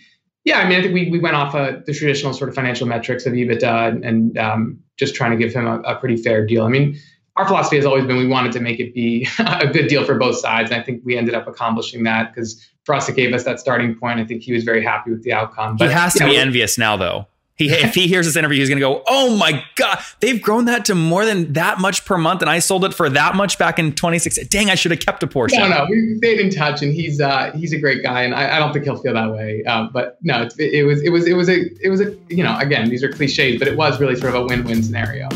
yeah, 0.48 0.60
I 0.60 0.68
mean, 0.68 0.78
I 0.78 0.82
think 0.82 0.94
we, 0.94 1.10
we 1.10 1.18
went 1.18 1.36
off 1.36 1.54
uh, 1.54 1.72
the 1.84 1.92
traditional 1.92 2.32
sort 2.32 2.48
of 2.48 2.54
financial 2.54 2.86
metrics 2.86 3.26
of 3.26 3.34
EBITDA 3.34 3.88
and, 3.88 4.04
and 4.04 4.38
um, 4.38 4.78
just 4.96 5.14
trying 5.14 5.30
to 5.30 5.36
give 5.36 5.52
him 5.52 5.66
a, 5.66 5.80
a, 5.80 5.96
pretty 5.96 6.16
fair 6.16 6.46
deal. 6.46 6.64
I 6.64 6.68
mean, 6.68 6.98
our 7.36 7.46
philosophy 7.46 7.76
has 7.76 7.84
always 7.84 8.06
been 8.06 8.16
we 8.16 8.26
wanted 8.26 8.52
to 8.52 8.60
make 8.60 8.80
it 8.80 8.94
be 8.94 9.28
a 9.38 9.66
good 9.66 9.88
deal 9.88 10.06
for 10.06 10.14
both 10.14 10.38
sides. 10.38 10.70
And 10.70 10.80
I 10.80 10.82
think 10.82 11.02
we 11.04 11.18
ended 11.18 11.34
up 11.34 11.46
accomplishing 11.46 12.02
that 12.04 12.34
because 12.34 12.66
for 12.84 12.94
us, 12.94 13.10
it 13.10 13.14
gave 13.14 13.34
us 13.34 13.44
that 13.44 13.60
starting 13.60 13.94
point. 13.94 14.20
I 14.20 14.24
think 14.24 14.42
he 14.42 14.54
was 14.54 14.64
very 14.64 14.82
happy 14.82 15.10
with 15.10 15.22
the 15.22 15.34
outcome. 15.34 15.76
But, 15.76 15.88
he 15.88 15.94
has 15.94 16.14
to 16.14 16.24
be 16.24 16.36
envious 16.38 16.78
now, 16.78 16.96
though. 16.96 17.26
He, 17.58 17.70
if 17.70 17.92
he 17.94 18.06
hears 18.06 18.24
this 18.24 18.36
interview, 18.36 18.60
he's 18.60 18.68
going 18.68 18.78
to 18.78 18.80
go, 18.80 19.02
"Oh 19.08 19.36
my 19.36 19.64
god, 19.74 19.98
they've 20.20 20.40
grown 20.40 20.66
that 20.66 20.84
to 20.84 20.94
more 20.94 21.26
than 21.26 21.52
that 21.54 21.80
much 21.80 22.04
per 22.04 22.16
month, 22.16 22.40
and 22.40 22.48
I 22.48 22.60
sold 22.60 22.84
it 22.84 22.94
for 22.94 23.10
that 23.10 23.34
much 23.34 23.58
back 23.58 23.80
in 23.80 23.92
2016. 23.92 24.46
Dang, 24.48 24.70
I 24.70 24.76
should 24.76 24.92
have 24.92 25.00
kept 25.00 25.24
a 25.24 25.26
portion." 25.26 25.58
No, 25.58 25.68
no, 25.68 25.86
we 25.90 26.16
stayed 26.18 26.38
in 26.38 26.50
touch, 26.50 26.82
and 26.82 26.94
he's 26.94 27.20
uh, 27.20 27.50
he's 27.56 27.72
a 27.72 27.78
great 27.78 28.04
guy, 28.04 28.22
and 28.22 28.32
I, 28.32 28.56
I 28.56 28.58
don't 28.60 28.72
think 28.72 28.84
he'll 28.84 28.96
feel 28.96 29.14
that 29.14 29.32
way. 29.32 29.64
Uh, 29.64 29.88
but 29.92 30.18
no, 30.22 30.42
it, 30.42 30.54
it 30.58 30.84
was 30.84 31.02
it 31.02 31.10
was 31.10 31.26
it 31.26 31.34
was 31.34 31.48
a 31.48 31.64
it 31.84 31.88
was 31.88 32.00
a 32.00 32.16
you 32.28 32.44
know 32.44 32.56
again 32.58 32.88
these 32.90 33.02
are 33.02 33.10
cliches, 33.10 33.58
but 33.58 33.66
it 33.66 33.76
was 33.76 34.00
really 34.00 34.14
sort 34.14 34.34
of 34.34 34.42
a 34.42 34.44
win-win 34.46 34.80
scenario. 34.82 35.28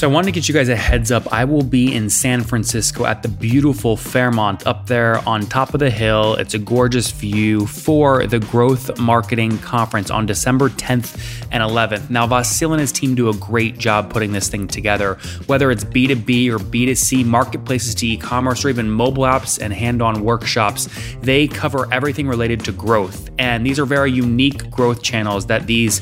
So 0.00 0.08
I 0.08 0.12
wanted 0.14 0.28
to 0.28 0.32
get 0.32 0.48
you 0.48 0.54
guys 0.54 0.70
a 0.70 0.76
heads 0.76 1.12
up. 1.12 1.30
I 1.30 1.44
will 1.44 1.62
be 1.62 1.94
in 1.94 2.08
San 2.08 2.42
Francisco 2.42 3.04
at 3.04 3.22
the 3.22 3.28
beautiful 3.28 3.98
Fairmont 3.98 4.66
up 4.66 4.86
there 4.86 5.18
on 5.28 5.42
top 5.42 5.74
of 5.74 5.80
the 5.80 5.90
hill. 5.90 6.36
It's 6.36 6.54
a 6.54 6.58
gorgeous 6.58 7.10
view 7.10 7.66
for 7.66 8.26
the 8.26 8.38
Growth 8.38 8.98
Marketing 8.98 9.58
Conference 9.58 10.10
on 10.10 10.24
December 10.24 10.70
10th 10.70 11.44
and 11.52 11.62
11th. 11.62 12.08
Now, 12.08 12.26
Vasil 12.26 12.70
and 12.70 12.80
his 12.80 12.92
team 12.92 13.14
do 13.14 13.28
a 13.28 13.34
great 13.34 13.76
job 13.76 14.08
putting 14.10 14.32
this 14.32 14.48
thing 14.48 14.66
together, 14.66 15.18
whether 15.48 15.70
it's 15.70 15.84
B2B 15.84 16.48
or 16.48 16.56
B2C, 16.56 17.26
marketplaces 17.26 17.94
to 17.96 18.06
e 18.06 18.16
commerce, 18.16 18.64
or 18.64 18.70
even 18.70 18.90
mobile 18.90 19.24
apps 19.24 19.60
and 19.60 19.70
hand 19.70 20.00
on 20.00 20.24
workshops. 20.24 20.88
They 21.20 21.46
cover 21.46 21.92
everything 21.92 22.26
related 22.26 22.64
to 22.64 22.72
growth. 22.72 23.28
And 23.38 23.66
these 23.66 23.78
are 23.78 23.84
very 23.84 24.10
unique 24.10 24.70
growth 24.70 25.02
channels 25.02 25.44
that 25.48 25.66
these 25.66 26.00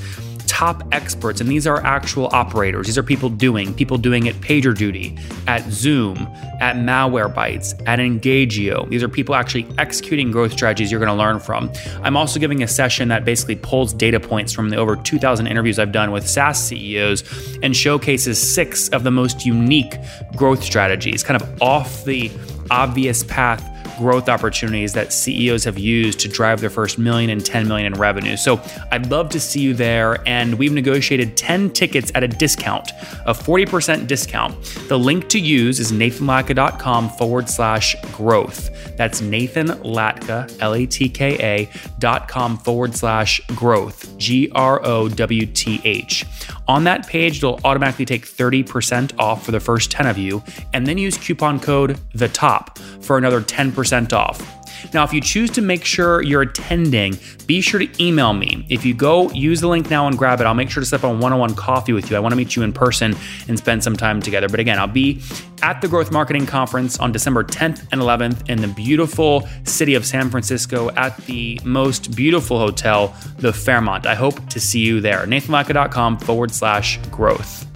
top 0.59 0.83
experts, 0.91 1.41
and 1.41 1.49
these 1.49 1.69
are 1.69 1.81
actual 1.85 2.29
operators. 2.33 2.87
These 2.87 2.99
are 2.99 3.05
people 3.05 3.29
doing, 3.29 3.73
people 3.75 3.97
doing 3.97 4.27
it 4.27 4.35
PagerDuty, 4.41 5.17
at 5.47 5.63
Zoom, 5.71 6.17
at 6.61 6.75
Malwarebytes, 6.75 7.81
at 7.87 8.01
Engagio. 8.01 8.89
These 8.89 9.05
are 9.05 9.09
people 9.09 9.37
actually 9.37 9.69
executing 9.79 10.33
growth 10.33 10.53
strategies 10.53 10.91
you're 10.91 10.99
going 10.99 11.13
to 11.13 11.15
learn 11.15 11.39
from. 11.39 11.71
I'm 12.03 12.17
also 12.17 12.41
giving 12.41 12.65
a 12.65 12.67
session 12.67 13.07
that 13.07 13.25
basically 13.25 13.55
pulls 13.55 13.93
data 13.93 14.19
points 14.19 14.53
from 14.53 14.71
the 14.71 14.77
over 14.79 14.97
2,000 14.97 15.47
interviews 15.47 15.79
I've 15.79 15.93
done 15.93 16.11
with 16.11 16.29
SaaS 16.29 16.61
CEOs 16.61 17.23
and 17.63 17.77
showcases 17.77 18.43
six 18.43 18.89
of 18.89 19.05
the 19.05 19.13
most 19.13 19.47
unique 19.47 19.95
growth 20.35 20.65
strategies, 20.65 21.23
kind 21.23 21.41
of 21.41 21.63
off 21.63 22.05
the 22.05 22.33
obvious 22.73 23.23
path 23.23 23.63
growth 23.99 24.29
opportunities 24.29 24.93
that 24.95 25.13
CEOs 25.13 25.65
have 25.65 25.79
used 25.79 26.21
to 26.21 26.29
drive 26.29 26.61
their 26.61 26.71
first 26.71 26.99
million 26.99 27.31
and 27.31 27.45
10 27.45 27.69
million 27.69 27.93
in 27.93 27.99
revenue. 27.99 28.37
So 28.37 28.61
I'd 28.91 29.11
love 29.11 29.29
to 29.31 29.41
see 29.41 29.61
you 29.61 29.75
there. 29.75 30.27
And 30.27 30.55
we've 30.55 30.73
negotiated 30.73 31.37
10 31.37 31.71
tickets 31.71 32.11
at 32.15 32.23
a 32.23 32.29
discount, 32.29 32.91
a 33.27 33.35
40% 33.35 34.07
discount. 34.07 34.55
The 34.89 34.99
link 34.99 35.29
to 35.29 35.39
use 35.39 35.81
is 35.81 35.93
nathanlatka.com 35.93 37.11
forward 37.11 37.51
slash 37.51 37.95
growth. 38.13 38.71
That's 38.97 39.21
Nathan 39.21 39.69
Latka, 39.69 40.57
L 40.61 40.75
A 40.75 40.87
T 40.87 41.09
K 41.09 41.37
A, 41.39 41.71
dot 41.99 42.29
com 42.29 42.57
forward 42.59 42.95
slash 42.95 43.41
growth, 43.55 44.17
G 44.19 44.51
R 44.55 44.85
O 44.85 45.09
W 45.09 45.47
T 45.47 45.81
H. 45.85 46.25
On 46.67 46.85
that 46.85 47.07
page, 47.07 47.39
it'll 47.39 47.61
automatically 47.65 48.05
take 48.05 48.27
30% 48.27 49.19
off 49.19 49.45
for 49.45 49.53
the 49.53 49.61
first 49.61 49.91
10 49.91 50.07
of 50.07 50.19
you, 50.19 50.43
and 50.75 50.87
then 50.87 50.99
use 50.99 51.17
coupon 51.17 51.59
code 51.59 51.99
THE 52.13 52.29
TOP 52.29 52.79
for 53.01 53.17
another 53.17 53.41
10% 53.41 53.73
off. 54.13 54.59
Now, 54.95 55.05
if 55.05 55.13
you 55.13 55.21
choose 55.21 55.51
to 55.51 55.61
make 55.61 55.85
sure 55.85 56.23
you're 56.23 56.43
attending, 56.43 57.19
be 57.47 57.61
sure 57.61 57.81
to 57.81 58.05
email 58.05 58.33
me. 58.33 58.67
If 58.69 58.85
you 58.85 58.95
go 58.95 59.31
use 59.33 59.61
the 59.61 59.69
link 59.69 59.91
now 59.91 60.07
and 60.07 60.17
grab 60.17 60.41
it, 60.41 60.47
I'll 60.47 60.55
make 60.55 60.71
sure 60.71 60.81
to 60.81 60.87
set 60.87 61.03
up 61.03 61.11
a 61.11 61.15
one 61.15 61.33
on 61.33 61.39
one 61.39 61.55
coffee 61.55 61.93
with 61.93 62.11
you. 62.11 62.17
I 62.17 62.21
want 62.21 62.33
to 62.33 62.37
meet 62.37 62.57
you 62.57 62.63
in 62.63 62.73
person 62.73 63.17
and 63.49 63.59
spend 63.59 63.83
some 63.83 63.97
time 63.97 64.21
together. 64.21 64.49
But 64.49 64.61
again, 64.61 64.79
I'll 64.79 64.87
be 64.87 65.21
at 65.63 65.81
the 65.81 65.89
Growth 65.89 66.11
Marketing 66.11 66.47
Conference 66.47 66.99
on 66.99 67.13
December 67.13 67.45
10th 67.45 67.87
and 67.93 68.01
11th 68.01 68.49
in 68.49 68.61
the 68.61 68.69
beautiful 68.69 69.49
city 69.65 69.95
of 69.95 70.07
San 70.07 70.31
Francisco 70.31 70.91
at 70.91 71.17
the 71.27 71.61
most 71.65 72.15
beautiful 72.15 72.59
hotel, 72.59 73.15
the 73.39 73.53
Fairmont. 73.53 74.07
I 74.07 74.15
hope 74.15 74.49
to 74.51 74.61
see 74.61 74.81
you 74.81 75.01
there. 75.01 75.27
NathanLatka.com 75.27 76.19
forward 76.19 76.53
slash 76.53 76.99
growth. 77.11 77.67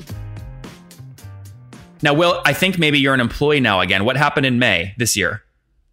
Now, 2.03 2.15
Will, 2.15 2.43
I 2.45 2.53
think 2.53 2.79
maybe 2.79 2.99
you're 2.99 3.15
an 3.15 3.21
employee 3.21 3.61
now 3.61 3.81
again. 3.81 4.05
What 4.05 4.17
happened 4.17 4.45
in 4.47 4.59
May 4.59 4.93
this 4.99 5.17
year? 5.17 5.42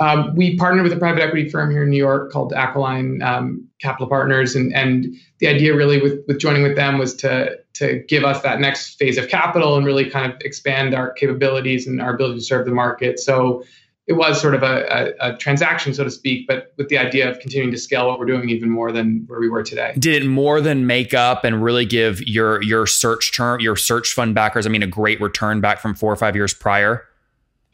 Um, 0.01 0.33
we 0.35 0.55
partnered 0.55 0.83
with 0.83 0.93
a 0.93 0.97
private 0.97 1.21
equity 1.21 1.49
firm 1.49 1.71
here 1.71 1.83
in 1.83 1.89
New 1.89 1.97
York 1.97 2.31
called 2.31 2.53
Aquiline 2.53 3.21
um, 3.21 3.67
Capital 3.81 4.07
Partners, 4.07 4.55
and 4.55 4.73
and 4.73 5.13
the 5.39 5.47
idea 5.47 5.75
really 5.75 6.01
with 6.01 6.23
with 6.27 6.39
joining 6.39 6.63
with 6.63 6.75
them 6.75 6.97
was 6.97 7.13
to 7.17 7.57
to 7.73 8.03
give 8.07 8.23
us 8.23 8.41
that 8.41 8.61
next 8.61 8.95
phase 8.95 9.17
of 9.17 9.27
capital 9.27 9.75
and 9.75 9.85
really 9.85 10.09
kind 10.09 10.31
of 10.31 10.39
expand 10.41 10.95
our 10.95 11.11
capabilities 11.11 11.85
and 11.85 12.01
our 12.01 12.13
ability 12.13 12.39
to 12.39 12.45
serve 12.45 12.65
the 12.65 12.71
market. 12.71 13.19
So 13.19 13.63
it 14.07 14.13
was 14.13 14.41
sort 14.41 14.55
of 14.55 14.63
a, 14.63 15.13
a, 15.21 15.33
a 15.33 15.37
transaction, 15.37 15.93
so 15.93 16.03
to 16.03 16.09
speak, 16.09 16.47
but 16.47 16.73
with 16.77 16.89
the 16.89 16.97
idea 16.97 17.29
of 17.29 17.39
continuing 17.39 17.71
to 17.71 17.77
scale 17.77 18.07
what 18.07 18.17
we're 18.17 18.25
doing 18.25 18.49
even 18.49 18.67
more 18.67 18.91
than 18.91 19.23
where 19.27 19.39
we 19.39 19.47
were 19.47 19.61
today. 19.61 19.93
Did 19.99 20.23
it 20.23 20.27
more 20.27 20.61
than 20.61 20.87
make 20.87 21.13
up 21.13 21.43
and 21.43 21.63
really 21.63 21.85
give 21.85 22.19
your 22.27 22.61
your 22.63 22.87
search 22.87 23.33
term 23.33 23.59
your 23.59 23.75
search 23.75 24.13
fund 24.13 24.33
backers, 24.33 24.65
I 24.65 24.69
mean, 24.69 24.81
a 24.81 24.87
great 24.87 25.19
return 25.21 25.61
back 25.61 25.79
from 25.79 25.93
four 25.93 26.11
or 26.11 26.15
five 26.15 26.35
years 26.35 26.53
prior? 26.53 27.05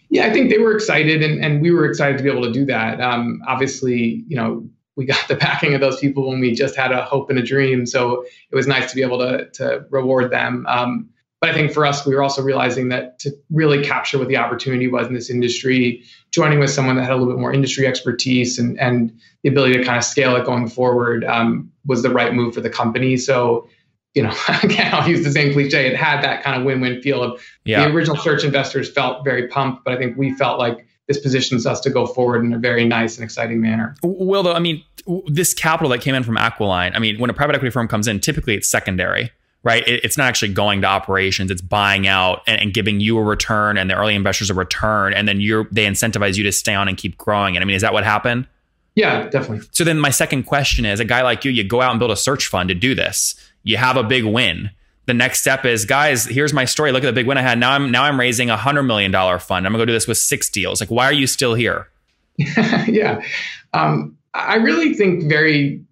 Yeah, 0.10 0.28
I 0.28 0.34
think 0.34 0.50
they 0.50 0.58
were 0.58 0.74
excited, 0.74 1.24
and, 1.24 1.44
and 1.44 1.62
we 1.62 1.72
were 1.72 1.86
excited 1.86 2.18
to 2.18 2.24
be 2.24 2.30
able 2.30 2.44
to 2.44 2.52
do 2.52 2.66
that. 2.66 3.02
Um, 3.02 3.42
obviously, 3.48 4.24
you 4.28 4.36
know, 4.36 4.68
we 4.96 5.06
got 5.06 5.28
the 5.28 5.36
backing 5.36 5.74
of 5.74 5.82
those 5.82 6.00
people 6.00 6.30
when 6.30 6.40
we 6.40 6.54
just 6.54 6.76
had 6.76 6.92
a 6.92 7.04
hope 7.04 7.30
and 7.30 7.40
a 7.40 7.44
dream, 7.44 7.86
so 7.86 8.24
it 8.52 8.56
was 8.56 8.68
nice 8.68 8.90
to 8.90 8.96
be 8.96 9.02
able 9.02 9.20
to 9.20 9.50
to 9.52 9.86
reward 9.90 10.32
them. 10.32 10.66
Um, 10.68 11.10
but 11.42 11.50
I 11.50 11.54
think 11.54 11.74
for 11.74 11.86
us, 11.86 12.06
we 12.06 12.16
were 12.16 12.24
also 12.24 12.42
realizing 12.42 12.90
that 12.90 13.20
to 13.20 13.32
really 13.52 13.84
capture 13.84 14.18
what 14.18 14.30
the 14.30 14.38
opportunity 14.38 14.88
was 14.88 15.08
in 15.08 15.14
this 15.14 15.30
industry, 15.30 16.04
joining 16.32 16.60
with 16.60 16.70
someone 16.70 16.96
that 16.96 17.04
had 17.04 17.12
a 17.12 17.16
little 17.18 17.34
bit 17.34 17.40
more 17.40 17.54
industry 17.54 17.86
expertise 17.86 18.58
and 18.58 18.80
and 18.80 19.12
the 19.44 19.50
ability 19.50 19.74
to 19.78 19.84
kind 19.84 19.98
of 19.98 20.04
scale 20.04 20.36
it 20.36 20.46
going 20.46 20.68
forward 20.68 21.24
um, 21.26 21.72
was 21.86 22.04
the 22.04 22.10
right 22.10 22.34
move 22.34 22.54
for 22.54 22.62
the 22.62 22.70
company. 22.70 23.18
So 23.18 23.68
you 24.16 24.24
know, 24.24 24.34
again, 24.64 24.94
I'll 24.94 25.08
use 25.08 25.24
the 25.24 25.32
same 25.32 25.54
cliche. 25.54 25.86
It 25.88 25.96
had 25.96 26.24
that 26.24 26.42
kind 26.42 26.58
of 26.58 26.66
win-win 26.66 27.02
feel 27.02 27.22
of 27.22 27.42
yeah. 27.66 27.86
the 27.86 27.94
original 27.94 28.18
search 28.18 28.44
investors 28.44 28.90
felt 28.90 29.24
very 29.24 29.48
pumped, 29.48 29.84
but 29.84 29.94
I 29.94 29.98
think 29.98 30.18
we 30.18 30.34
felt 30.34 30.58
like 30.58 30.88
this 31.08 31.20
positions 31.20 31.68
us 31.68 31.80
to 31.82 31.92
go 31.92 32.08
forward 32.08 32.44
in 32.44 32.54
a 32.54 32.58
very 32.58 32.86
nice 32.86 33.18
and 33.18 33.24
exciting 33.24 33.62
manner. 33.62 33.96
Well, 34.02 34.42
though, 34.42 34.54
I 34.54 34.60
mean, 34.60 34.84
this 35.28 35.54
capital 35.54 35.90
that 35.90 36.02
came 36.02 36.16
in 36.16 36.24
from 36.24 36.38
Aquiline, 36.38 36.96
I 36.96 37.00
mean, 37.00 37.20
when 37.20 37.30
a 37.30 37.34
private 37.34 37.56
equity 37.56 37.72
firm 37.72 37.88
comes 37.88 38.08
in, 38.08 38.20
typically 38.20 38.56
it's 38.56 38.68
secondary, 38.68 39.32
right? 39.62 39.84
it's 39.86 40.18
not 40.18 40.28
actually 40.28 40.54
going 40.54 40.82
to 40.82 40.88
operations; 40.88 41.52
it's 41.52 41.62
buying 41.62 42.08
out 42.08 42.42
and, 42.48 42.60
and, 42.60 42.74
giving 42.74 43.02
you 43.02 43.20
a 43.20 43.24
return, 43.24 43.78
and 43.78 43.88
the 43.88 43.96
early 43.96 44.16
investors 44.16 44.50
a 44.50 44.56
return, 44.56 45.14
and 45.14 45.28
then 45.28 45.42
you're 45.42 45.68
they 45.72 45.86
incentivize 45.86 46.38
you 46.38 46.44
to 46.44 46.52
stay 46.52 46.74
on 46.74 46.88
and 46.88 46.98
keep 46.98 47.18
growing. 47.20 47.56
And 47.56 47.64
I 47.64 47.66
mean, 47.66 47.76
is 47.76 47.84
that 47.84 47.94
what 47.94 48.04
happened? 48.04 48.48
Yeah, 48.96 49.28
definitely. 49.28 49.68
So 49.74 49.84
then, 49.84 50.00
my 50.00 50.10
second 50.10 50.44
question 50.44 50.86
is: 50.86 51.00
a 51.00 51.06
guy 51.06 51.22
like 51.22 51.46
you, 51.46 51.52
you 51.52 51.64
go 51.64 51.82
out 51.82 51.92
and 51.92 52.00
build 52.00 52.12
a 52.12 52.16
search 52.16 52.48
fund 52.48 52.70
to 52.70 52.76
do 52.76 52.96
this 52.96 53.36
you 53.66 53.76
have 53.76 53.98
a 53.98 54.04
big 54.04 54.24
win. 54.24 54.70
The 55.08 55.14
next 55.14 55.42
step 55.42 55.66
is, 55.66 55.86
guys, 55.86 56.26
here's 56.26 56.54
my 56.54 56.66
story. 56.66 56.92
Look 56.92 57.04
at 57.04 57.08
the 57.08 57.14
big 57.14 57.28
win 57.28 57.38
I 57.38 57.42
had. 57.42 57.60
Now 57.60 57.72
I'm 57.72 57.92
now 57.92 58.04
I'm 58.04 58.20
raising 58.20 58.50
a 58.50 58.58
hundred 58.58 58.84
million 58.84 59.12
dollar 59.12 59.38
fund. 59.38 59.66
I'm 59.66 59.74
gonna 59.74 59.82
go 59.82 59.86
do 59.86 59.94
this 59.94 60.08
with 60.08 60.18
six 60.18 60.50
deals. 60.50 60.80
Like, 60.80 60.90
why 60.90 61.06
are 61.06 61.14
you 61.14 61.28
still 61.28 61.54
here? 61.54 61.90
yeah, 62.88 63.22
um, 63.74 64.18
I 64.34 64.56
really 64.56 64.94
think 64.94 65.30
very, 65.30 65.84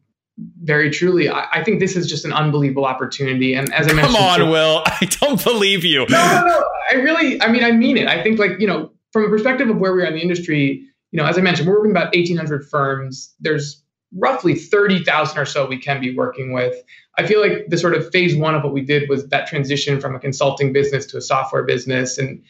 very 0.64 0.90
truly. 0.90 1.30
I, 1.30 1.48
I, 1.54 1.64
think 1.64 1.80
this 1.80 1.96
is 1.96 2.08
just 2.08 2.26
an 2.26 2.34
unbelievable 2.34 2.86
opportunity. 2.86 3.54
And 3.54 3.72
as 3.74 3.88
I 3.88 3.94
mentioned, 3.94 4.18
come 4.18 4.42
on, 4.42 4.50
Will, 4.50 4.84
I 4.86 5.06
don't 5.06 5.42
believe 5.42 5.86
you. 5.86 6.06
No, 6.10 6.42
no, 6.42 6.46
no. 6.46 6.66
I 6.92 6.96
really, 6.96 7.42
I 7.42 7.50
mean, 7.50 7.64
I 7.64 7.72
mean 7.72 7.98
it. 7.98 8.08
I 8.08 8.22
think, 8.22 8.40
like 8.40 8.60
you 8.60 8.68
know, 8.68 8.92
from 9.12 9.26
a 9.26 9.30
perspective 9.30 9.70
of 9.70 9.78
where 9.78 9.94
we 9.94 10.02
are 10.02 10.06
in 10.06 10.16
the 10.16 10.22
industry, 10.22 10.84
you 11.12 11.18
know, 11.18 11.26
as 11.26 11.38
I 11.38 11.42
mentioned, 11.42 11.68
we're 11.68 11.78
working 11.78 11.92
about 11.92 12.16
1,800 12.16 12.68
firms. 12.68 13.34
There's 13.40 13.83
roughly 14.18 14.56
30,000 14.56 15.38
or 15.38 15.46
so 15.46 15.66
we 15.66 15.78
can 15.78 16.00
be 16.00 16.16
working 16.16 16.54
with. 16.54 16.76
I 17.18 17.26
feel 17.26 17.42
like 17.42 17.68
the 17.70 17.78
sort 17.78 17.96
of 17.96 18.10
phase 18.12 18.36
one 18.36 18.56
of 18.56 18.64
what 18.64 18.74
we 18.74 18.82
did 18.82 19.10
was 19.10 19.28
that 19.28 19.48
transition 19.48 20.00
from 20.00 20.16
a 20.16 20.20
consulting 20.20 20.74
business 20.74 21.06
to 21.08 21.18
a 21.18 21.22
software 21.22 21.64
business 21.64 22.18
and 22.18 22.42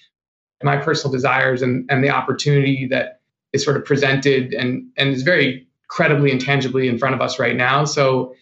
my 0.62 0.78
personal 0.78 1.12
desires 1.12 1.62
and, 1.62 1.86
and 1.90 2.04
the 2.04 2.10
opportunity 2.10 2.88
that 2.88 3.20
is 3.52 3.64
sort 3.64 3.76
of 3.78 3.86
presented 3.86 4.54
and, 4.54 4.90
and 4.98 5.10
is 5.10 5.24
very 5.24 5.68
credibly 5.90 6.32
and 6.32 6.42
tangibly 6.42 6.88
in 6.88 6.98
front 6.98 7.14
of 7.14 7.22
us 7.22 7.38
right 7.38 7.56
now. 7.56 7.86
So 7.86 8.34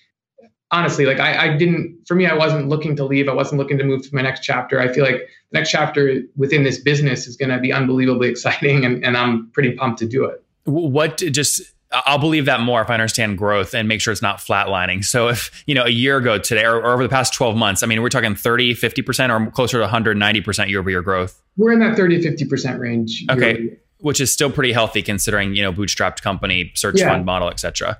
honestly, 0.70 1.06
like 1.06 1.20
I, 1.20 1.48
I 1.48 1.58
didn't, 1.58 2.00
for 2.08 2.16
me, 2.16 2.28
I 2.28 2.36
wasn't 2.36 2.70
looking 2.70 2.96
to 2.96 3.04
leave. 3.04 3.28
I 3.28 3.34
wasn't 3.34 3.60
looking 3.60 3.78
to 3.80 3.84
move 3.84 4.04
to 4.04 4.16
my 4.16 4.22
next 4.22 4.42
chapter. 4.42 4.80
I 4.80 4.88
feel 4.88 5.04
like 5.04 5.18
the 5.52 5.60
next 5.60 5.72
chapter 5.72 6.22
within 6.36 6.64
this 6.64 6.80
business 6.80 7.28
is 7.28 7.36
going 7.36 7.50
to 7.50 7.60
be 7.60 7.74
unbelievably 7.74 8.30
exciting 8.30 8.86
and, 8.86 9.04
and 9.04 9.18
I'm 9.18 9.50
pretty 9.52 9.74
pumped 9.74 10.00
to 10.00 10.06
do 10.06 10.26
it. 10.26 10.44
What 10.66 11.18
just 11.18 11.74
I'll 11.92 12.18
believe 12.18 12.46
that 12.46 12.62
more 12.62 12.82
if 12.82 12.90
I 12.90 12.94
understand 12.94 13.38
growth 13.38 13.74
and 13.74 13.88
make 13.88 14.02
sure 14.02 14.12
it's 14.12 14.22
not 14.22 14.38
flatlining. 14.38 15.04
So 15.04 15.28
if, 15.28 15.64
you 15.66 15.76
know, 15.76 15.84
a 15.84 15.90
year 15.90 16.18
ago 16.18 16.38
today 16.38 16.64
or, 16.64 16.76
or 16.76 16.94
over 16.94 17.04
the 17.04 17.10
past 17.10 17.34
12 17.34 17.56
months, 17.56 17.84
I 17.84 17.88
mean, 17.88 18.02
we're 18.02 18.10
talking 18.10 18.36
30, 18.36 18.76
50% 18.76 19.48
or 19.48 19.52
closer 19.52 19.80
to 19.80 19.88
190% 19.88 20.70
year 20.70 20.80
over 20.80 20.90
year 20.90 21.02
growth. 21.02 21.42
We're 21.58 21.74
in 21.74 21.80
that 21.80 21.98
30 21.98 22.22
to 22.22 22.32
50% 22.32 22.80
range. 22.80 23.26
Okay. 23.30 23.78
Which 24.00 24.22
is 24.22 24.32
still 24.32 24.50
pretty 24.50 24.72
healthy 24.72 25.02
considering, 25.02 25.56
you 25.56 25.64
know, 25.64 25.74
bootstrapped 25.74 26.22
company, 26.22 26.72
search 26.76 27.00
yeah. 27.00 27.10
fund 27.10 27.26
model, 27.26 27.50
et 27.50 27.60
cetera. 27.60 28.00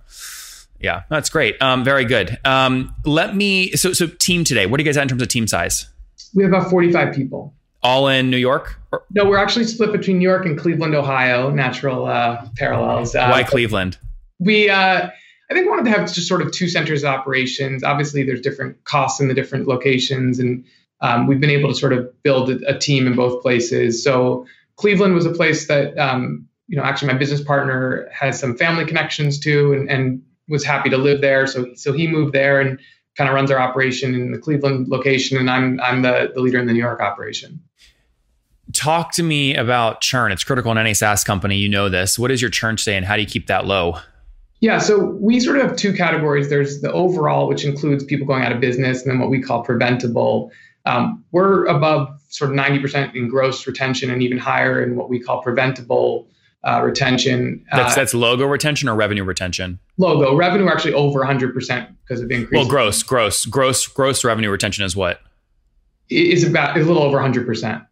Yeah, 0.80 1.04
that's 1.10 1.30
great. 1.30 1.62
Um, 1.62 1.84
very 1.84 2.06
good. 2.06 2.40
Um, 2.44 2.96
let 3.06 3.36
me, 3.36 3.72
so, 3.74 3.94
so 3.94 4.08
team 4.08 4.44
today, 4.44 4.66
what 4.66 4.78
do 4.78 4.84
you 4.84 4.86
guys 4.86 4.96
have 4.96 5.04
in 5.04 5.10
terms 5.10 5.22
of 5.22 5.28
team 5.28 5.48
size? 5.48 5.88
We 6.34 6.44
have 6.44 6.52
about 6.52 6.72
45 6.72 7.14
people 7.14 7.54
all 7.84 8.08
in 8.08 8.30
New 8.30 8.38
York? 8.38 8.78
No, 9.12 9.26
we're 9.26 9.38
actually 9.38 9.66
split 9.66 9.92
between 9.92 10.20
New 10.20 10.28
York 10.28 10.46
and 10.46 10.58
Cleveland, 10.58 10.96
Ohio. 10.96 11.50
Natural 11.50 12.06
uh, 12.06 12.46
parallels. 12.58 13.16
Uh, 13.16 13.30
Why 13.30 13.44
Cleveland? 13.44 13.98
We, 14.40 14.70
uh, 14.70 15.10
I 15.50 15.54
think, 15.54 15.70
wanted 15.70 15.86
to 15.86 15.92
have 15.92 16.12
just 16.14 16.28
sort 16.28 16.42
of 16.42 16.52
two 16.52 16.68
centers 16.68 17.04
of 17.04 17.10
operations. 17.10 17.84
Obviously, 17.84 18.24
there's 18.24 18.42
different 18.42 18.84
costs 18.84 19.20
in 19.20 19.28
the 19.28 19.34
different 19.34 19.68
locations, 19.68 20.40
and 20.40 20.66
um, 21.02 21.28
we've 21.28 21.40
been 21.40 21.50
able 21.50 21.70
to 21.70 21.76
sort 21.76 21.94
of 21.94 22.12
build 22.24 22.50
a, 22.50 22.76
a, 22.76 22.78
team 22.78 23.08
in 23.08 23.16
both 23.16 23.42
places. 23.42 24.04
So 24.04 24.46
Cleveland 24.76 25.16
was 25.16 25.26
a 25.26 25.32
place 25.32 25.68
that, 25.68 25.98
um, 25.98 26.48
you 26.68 26.78
know, 26.78 26.84
actually 26.84 27.12
my 27.12 27.18
business 27.18 27.42
partner 27.42 28.08
has 28.12 28.40
some 28.40 28.56
family 28.56 28.86
connections 28.86 29.40
to, 29.40 29.74
and, 29.74 29.90
and 29.90 30.22
was 30.48 30.64
happy 30.64 30.90
to 30.90 30.98
live 30.98 31.22
there. 31.22 31.48
So, 31.48 31.74
so 31.76 31.92
he 31.92 32.08
moved 32.08 32.34
there 32.34 32.60
and 32.60 32.80
kind 33.18 33.30
of 33.30 33.34
runs 33.34 33.52
our 33.52 33.60
operation 33.60 34.14
in 34.14 34.32
the 34.32 34.38
Cleveland 34.38 34.90
location, 34.90 35.38
and 35.38 35.50
I'm 35.50 35.80
I'm 35.82 36.02
the, 36.02 36.32
the 36.34 36.42
leader 36.42 36.60
in 36.60 36.68
the 36.68 36.74
New 36.74 36.80
York 36.80 37.00
operation 37.00 37.62
talk 38.74 39.12
to 39.14 39.24
me 39.24 39.56
about 39.56 40.02
churn. 40.02 40.32
It's 40.32 40.44
critical 40.44 40.72
in 40.72 40.78
any 40.78 40.94
SaaS 40.94 41.24
company. 41.24 41.58
You 41.58 41.70
know 41.70 41.90
this. 41.90 42.18
What 42.18 42.32
is 42.32 42.42
your 42.42 42.52
churn 42.52 42.76
today 42.78 42.98
and 42.98 43.06
how 43.06 43.16
do 43.16 43.22
you 43.22 43.28
keep 43.28 43.48
that 43.48 43.66
low? 43.66 43.98
Yeah, 44.62 44.78
so 44.78 45.18
we 45.20 45.40
sort 45.40 45.58
of 45.58 45.64
have 45.64 45.76
two 45.76 45.92
categories. 45.92 46.50
There's 46.50 46.82
the 46.82 46.92
overall, 46.92 47.48
which 47.48 47.66
includes 47.66 48.04
people 48.04 48.28
going 48.28 48.44
out 48.44 48.52
of 48.52 48.60
business, 48.60 49.02
and 49.02 49.12
then 49.12 49.20
what 49.20 49.32
we 49.32 49.42
call 49.42 49.64
preventable. 49.64 50.52
Um, 50.86 51.24
we're 51.32 51.66
above 51.66 52.10
sort 52.30 52.52
of 52.52 52.58
90% 52.58 53.16
in 53.16 53.28
gross 53.28 53.66
retention 53.66 54.12
and 54.12 54.22
even 54.22 54.38
higher 54.38 54.82
in 54.84 54.96
what 54.96 55.10
we 55.10 55.20
call 55.20 55.42
preventable 55.42 56.28
uh, 56.64 56.82
retention. 56.84 57.66
That's 57.72 57.94
uh, 57.94 57.96
that's 57.96 58.14
logo 58.14 58.46
retention 58.46 58.88
or 58.88 58.96
revenue 58.96 59.24
retention. 59.24 59.80
Logo 59.98 60.36
revenue 60.36 60.70
actually 60.70 60.94
over 60.94 61.22
100% 61.22 61.96
because 62.04 62.22
of 62.22 62.30
increase. 62.30 62.60
Well, 62.60 62.70
gross, 62.70 63.02
gross, 63.02 63.46
gross, 63.46 63.88
gross 63.88 64.24
revenue 64.24 64.52
retention 64.52 64.86
is 64.86 64.96
what? 64.96 65.22
Is 66.10 66.44
about 66.44 66.78
a 66.78 66.84
little 66.84 67.02
over 67.02 67.18
100%. 67.18 67.88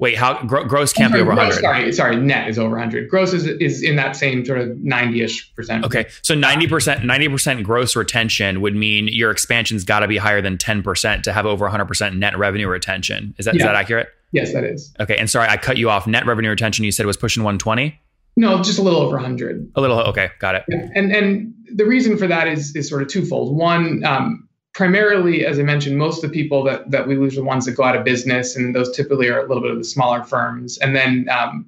Wait, 0.00 0.16
how 0.16 0.42
gro- 0.44 0.64
gross 0.64 0.94
can't 0.94 1.10
sorry, 1.10 1.22
be 1.22 1.28
over 1.28 1.36
100? 1.36 1.60
Sorry, 1.60 1.92
sorry, 1.92 2.16
net 2.16 2.48
is 2.48 2.58
over 2.58 2.70
100. 2.70 3.10
Gross 3.10 3.34
is 3.34 3.46
is 3.46 3.82
in 3.82 3.96
that 3.96 4.16
same 4.16 4.44
sort 4.46 4.58
of 4.58 4.68
90ish 4.78 5.54
percent. 5.54 5.84
Okay, 5.84 6.06
so 6.22 6.34
90% 6.34 7.02
90% 7.02 7.62
gross 7.62 7.94
retention 7.94 8.62
would 8.62 8.74
mean 8.74 9.08
your 9.08 9.30
expansion's 9.30 9.84
got 9.84 10.00
to 10.00 10.08
be 10.08 10.16
higher 10.16 10.40
than 10.40 10.56
10% 10.56 11.22
to 11.22 11.32
have 11.32 11.44
over 11.44 11.68
100% 11.68 12.16
net 12.16 12.38
revenue 12.38 12.66
retention. 12.66 13.34
Is 13.38 13.44
that 13.44 13.54
yeah. 13.54 13.60
is 13.60 13.64
that 13.64 13.76
accurate? 13.76 14.08
Yes, 14.32 14.54
that 14.54 14.64
is. 14.64 14.94
Okay, 15.00 15.18
and 15.18 15.28
sorry, 15.28 15.48
I 15.48 15.58
cut 15.58 15.76
you 15.76 15.90
off. 15.90 16.06
Net 16.06 16.24
revenue 16.24 16.48
retention 16.48 16.84
you 16.84 16.92
said 16.92 17.04
was 17.04 17.18
pushing 17.18 17.42
120? 17.42 18.00
No, 18.36 18.62
just 18.62 18.78
a 18.78 18.82
little 18.82 19.00
over 19.00 19.16
100. 19.16 19.72
A 19.74 19.80
little. 19.82 19.98
Okay, 19.98 20.30
got 20.38 20.54
it. 20.54 20.64
Yeah. 20.68 20.88
And 20.94 21.12
and 21.12 21.54
the 21.74 21.84
reason 21.84 22.16
for 22.16 22.26
that 22.26 22.48
is 22.48 22.74
is 22.74 22.88
sort 22.88 23.02
of 23.02 23.08
twofold. 23.08 23.54
One, 23.54 24.02
um, 24.04 24.48
primarily, 24.74 25.44
as 25.44 25.58
I 25.58 25.62
mentioned, 25.62 25.96
most 25.96 26.22
of 26.22 26.30
the 26.30 26.34
people 26.34 26.64
that 26.64 26.90
that 26.90 27.06
we 27.06 27.16
lose 27.16 27.34
are 27.34 27.40
the 27.40 27.44
ones 27.44 27.66
that 27.66 27.72
go 27.72 27.84
out 27.84 27.96
of 27.96 28.04
business, 28.04 28.56
and 28.56 28.74
those 28.74 28.94
typically 28.94 29.28
are 29.28 29.40
a 29.40 29.48
little 29.48 29.62
bit 29.62 29.72
of 29.72 29.78
the 29.78 29.84
smaller 29.84 30.22
firms. 30.22 30.78
And 30.78 30.94
then, 30.94 31.28
um, 31.30 31.66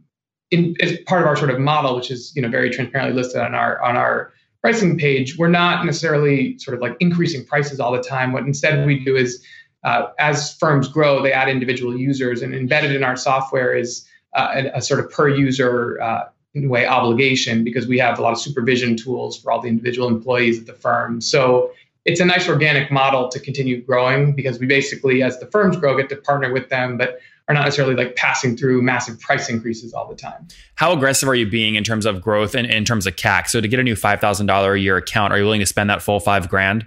in 0.50 0.75
as 0.80 0.99
part 1.06 1.23
of 1.23 1.28
our 1.28 1.37
sort 1.37 1.50
of 1.50 1.59
model, 1.59 1.97
which 1.97 2.11
is 2.11 2.35
you 2.37 2.42
know 2.42 2.49
very 2.49 2.71
transparently 2.71 3.14
listed 3.14 3.40
on 3.40 3.54
our 3.54 3.80
on 3.82 3.97
our 3.97 4.32
pricing 4.61 4.97
page, 4.97 5.37
we're 5.37 5.49
not 5.49 5.85
necessarily 5.85 6.56
sort 6.59 6.76
of 6.76 6.80
like 6.80 6.97
increasing 7.00 7.44
prices 7.44 7.80
all 7.80 7.92
the 7.92 8.02
time. 8.02 8.32
What 8.32 8.44
instead 8.44 8.87
we 8.87 9.04
do 9.04 9.16
is, 9.16 9.44
uh, 9.82 10.06
as 10.21 10.54
firms 10.54 10.87
grow, 10.87 11.21
they 11.21 11.32
add 11.32 11.49
individual 11.49 11.97
users, 11.97 12.42
and 12.42 12.54
embedded 12.54 12.94
in 12.94 13.02
our 13.02 13.16
software 13.16 13.75
is 13.75 14.06
uh, 14.35 14.52
a, 14.54 14.78
a, 14.78 14.80
sort 14.80 15.00
of 15.00 15.11
per 15.11 15.28
user 15.28 16.00
uh, 16.00 16.25
way 16.54 16.87
obligation 16.87 17.64
because 17.64 17.87
we 17.87 17.99
have 17.99 18.18
a 18.18 18.23
lot 18.23 18.32
of 18.32 18.38
supervision 18.38 18.97
tools 18.97 19.38
for 19.38 19.50
all 19.50 19.61
the 19.61 19.68
individual 19.68 20.09
employees 20.09 20.61
at 20.61 20.66
the 20.66 20.73
firm. 20.73 21.21
So 21.21 21.73
it's 22.04 22.21
a 22.21 22.25
nice 22.25 22.49
organic 22.49 22.90
model 22.90 23.28
to 23.28 23.38
continue 23.38 23.82
growing 23.82 24.35
because 24.35 24.59
we 24.59 24.66
basically, 24.66 25.23
as 25.23 25.38
the 25.38 25.47
firms 25.47 25.76
grow, 25.76 25.97
get 25.97 26.09
to 26.09 26.16
partner 26.16 26.52
with 26.52 26.68
them, 26.68 26.97
but 26.97 27.21
are 27.49 27.54
not 27.54 27.64
necessarily 27.64 27.94
like 27.94 28.16
passing 28.16 28.56
through 28.56 28.82
massive 28.82 29.21
price 29.21 29.49
increases 29.49 29.92
all 29.92 30.09
the 30.09 30.14
time. 30.14 30.47
How 30.76 30.92
aggressive 30.92 31.28
are 31.28 31.35
you 31.35 31.49
being 31.49 31.75
in 31.75 31.85
terms 31.85 32.06
of 32.06 32.21
growth 32.21 32.54
and 32.54 32.66
in 32.66 32.85
terms 32.85 33.06
of 33.06 33.16
CAC? 33.16 33.49
So 33.49 33.61
to 33.61 33.68
get 33.68 33.78
a 33.80 33.82
new 33.82 33.97
five 33.97 34.21
thousand 34.21 34.47
dollar 34.47 34.75
a 34.75 34.80
year 34.80 34.97
account, 34.97 35.32
are 35.32 35.38
you 35.38 35.44
willing 35.44 35.61
to 35.61 35.66
spend 35.66 35.90
that 35.90 36.02
full 36.02 36.21
five 36.21 36.49
grand? 36.49 36.87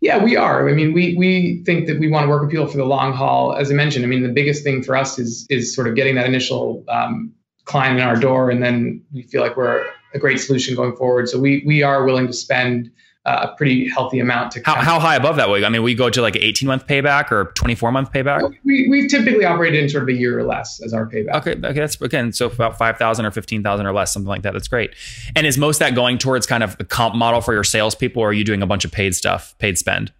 Yeah, 0.00 0.22
we 0.22 0.36
are. 0.36 0.68
I 0.68 0.72
mean, 0.72 0.92
we 0.92 1.14
we 1.16 1.62
think 1.64 1.86
that 1.86 1.98
we 1.98 2.08
want 2.08 2.24
to 2.24 2.28
work 2.28 2.42
with 2.42 2.50
people 2.50 2.66
for 2.66 2.76
the 2.76 2.84
long 2.84 3.12
haul. 3.12 3.54
As 3.54 3.70
I 3.70 3.74
mentioned, 3.74 4.04
I 4.04 4.08
mean, 4.08 4.22
the 4.22 4.28
biggest 4.28 4.62
thing 4.62 4.82
for 4.82 4.96
us 4.96 5.18
is 5.18 5.46
is 5.48 5.74
sort 5.74 5.88
of 5.88 5.94
getting 5.94 6.14
that 6.16 6.26
initial 6.26 6.84
um, 6.88 7.32
client 7.64 7.98
in 7.98 8.06
our 8.06 8.16
door, 8.16 8.50
and 8.50 8.62
then 8.62 9.02
we 9.12 9.22
feel 9.22 9.40
like 9.40 9.56
we're 9.56 9.86
a 10.14 10.18
great 10.18 10.38
solution 10.38 10.74
going 10.74 10.94
forward. 10.96 11.28
So 11.28 11.38
we 11.38 11.62
we 11.66 11.82
are 11.82 12.04
willing 12.04 12.26
to 12.26 12.32
spend 12.32 12.90
a 13.26 13.54
pretty 13.56 13.88
healthy 13.88 14.20
amount 14.20 14.52
to. 14.52 14.62
How, 14.64 14.76
how 14.76 15.00
high 15.00 15.16
above 15.16 15.36
that? 15.36 15.48
I 15.48 15.68
mean, 15.68 15.82
we 15.82 15.94
go 15.94 16.08
to 16.08 16.22
like 16.22 16.36
an 16.36 16.42
18 16.42 16.66
month 16.66 16.86
payback 16.86 17.32
or 17.32 17.46
24 17.54 17.92
month 17.92 18.12
payback. 18.12 18.54
We 18.64 18.88
we 18.88 19.08
typically 19.08 19.44
operate 19.44 19.74
in 19.74 19.88
sort 19.88 20.04
of 20.04 20.08
a 20.08 20.12
year 20.12 20.38
or 20.38 20.44
less 20.44 20.80
as 20.80 20.92
our 20.92 21.06
payback. 21.06 21.34
Okay, 21.36 21.52
okay, 21.52 21.80
that's 21.80 22.00
again 22.00 22.32
so 22.32 22.46
about 22.46 22.78
5,000 22.78 23.26
or 23.26 23.30
15,000 23.30 23.86
or 23.86 23.92
less, 23.92 24.12
something 24.12 24.28
like 24.28 24.42
that. 24.42 24.52
That's 24.52 24.68
great. 24.68 24.94
And 25.34 25.46
is 25.46 25.58
most 25.58 25.78
that 25.78 25.94
going 25.94 26.18
towards 26.18 26.46
kind 26.46 26.62
of 26.62 26.76
the 26.78 26.84
comp 26.84 27.14
model 27.14 27.40
for 27.40 27.52
your 27.52 27.64
salespeople, 27.64 28.22
or 28.22 28.30
are 28.30 28.32
you 28.32 28.44
doing 28.44 28.62
a 28.62 28.66
bunch 28.66 28.84
of 28.84 28.92
paid 28.92 29.14
stuff, 29.14 29.56
paid 29.58 29.76
spend? 29.76 30.12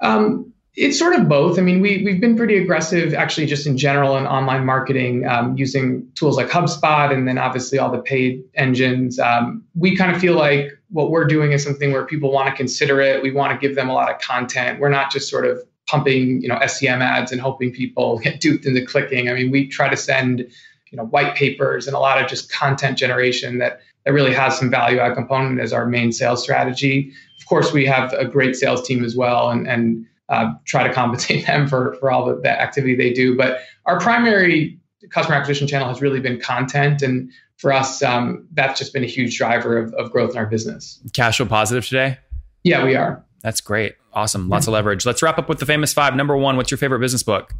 Um, 0.00 0.52
it's 0.74 0.98
sort 0.98 1.14
of 1.14 1.28
both. 1.28 1.58
I 1.58 1.62
mean, 1.62 1.80
we 1.80 2.02
we've 2.04 2.20
been 2.20 2.36
pretty 2.36 2.56
aggressive, 2.56 3.12
actually, 3.14 3.46
just 3.46 3.66
in 3.66 3.76
general 3.76 4.16
in 4.16 4.26
online 4.26 4.64
marketing, 4.64 5.26
um, 5.26 5.56
using 5.56 6.08
tools 6.14 6.36
like 6.36 6.48
HubSpot, 6.48 7.12
and 7.12 7.26
then 7.26 7.38
obviously 7.38 7.78
all 7.78 7.90
the 7.90 8.00
paid 8.00 8.44
engines. 8.54 9.18
Um, 9.18 9.64
we 9.74 9.96
kind 9.96 10.14
of 10.14 10.20
feel 10.20 10.34
like 10.34 10.70
what 10.90 11.10
we're 11.10 11.24
doing 11.24 11.52
is 11.52 11.62
something 11.62 11.92
where 11.92 12.04
people 12.04 12.32
want 12.32 12.48
to 12.48 12.54
consider 12.54 13.00
it. 13.00 13.22
We 13.22 13.30
want 13.30 13.58
to 13.58 13.66
give 13.66 13.76
them 13.76 13.88
a 13.88 13.94
lot 13.94 14.10
of 14.10 14.20
content. 14.20 14.80
We're 14.80 14.88
not 14.88 15.10
just 15.10 15.28
sort 15.28 15.46
of 15.46 15.62
pumping, 15.86 16.42
you 16.42 16.48
know, 16.48 16.58
SEM 16.66 17.02
ads 17.02 17.32
and 17.32 17.40
hoping 17.40 17.72
people 17.72 18.18
get 18.22 18.40
duped 18.40 18.66
into 18.66 18.84
clicking. 18.84 19.28
I 19.28 19.34
mean, 19.34 19.50
we 19.50 19.68
try 19.68 19.88
to 19.88 19.96
send, 19.96 20.40
you 20.40 20.96
know, 20.96 21.04
white 21.04 21.34
papers 21.34 21.86
and 21.86 21.94
a 21.94 21.98
lot 21.98 22.22
of 22.22 22.28
just 22.28 22.52
content 22.52 22.98
generation 22.98 23.58
that 23.58 23.80
that 24.06 24.12
really 24.12 24.32
has 24.32 24.58
some 24.58 24.70
value 24.70 24.98
add 24.98 25.14
component 25.14 25.60
as 25.60 25.74
our 25.74 25.86
main 25.86 26.10
sales 26.10 26.42
strategy. 26.42 27.12
Of 27.38 27.46
course, 27.46 27.72
we 27.72 27.84
have 27.84 28.12
a 28.14 28.24
great 28.24 28.56
sales 28.56 28.86
team 28.86 29.04
as 29.04 29.14
well, 29.14 29.50
and 29.50 29.68
and 29.68 30.06
uh, 30.28 30.54
try 30.64 30.86
to 30.86 30.92
compensate 30.92 31.46
them 31.46 31.68
for 31.68 31.96
for 32.00 32.10
all 32.10 32.26
the, 32.26 32.36
the 32.36 32.50
activity 32.50 32.96
they 32.96 33.12
do. 33.12 33.36
But 33.36 33.60
our 33.86 34.00
primary 34.00 34.78
customer 35.10 35.36
acquisition 35.36 35.66
channel 35.66 35.88
has 35.88 36.00
really 36.00 36.20
been 36.20 36.40
content 36.40 37.02
and 37.02 37.30
for 37.60 37.72
us, 37.72 38.02
um, 38.02 38.48
that's 38.52 38.78
just 38.78 38.94
been 38.94 39.04
a 39.04 39.08
huge 39.08 39.36
driver 39.36 39.76
of, 39.76 39.92
of 39.94 40.10
growth 40.10 40.30
in 40.30 40.38
our 40.38 40.46
business. 40.46 40.98
Cash 41.12 41.36
flow 41.36 41.46
positive 41.46 41.86
today? 41.86 42.18
Yeah, 42.64 42.84
we 42.84 42.96
are. 42.96 43.22
That's 43.42 43.60
great. 43.60 43.96
Awesome. 44.14 44.48
Lots 44.48 44.66
of 44.66 44.72
leverage. 44.72 45.04
Let's 45.04 45.22
wrap 45.22 45.38
up 45.38 45.48
with 45.48 45.58
the 45.58 45.66
famous 45.66 45.92
five. 45.92 46.16
Number 46.16 46.36
one, 46.36 46.56
what's 46.56 46.70
your 46.70 46.78
favorite 46.78 47.00
business 47.00 47.22
book? 47.22 47.52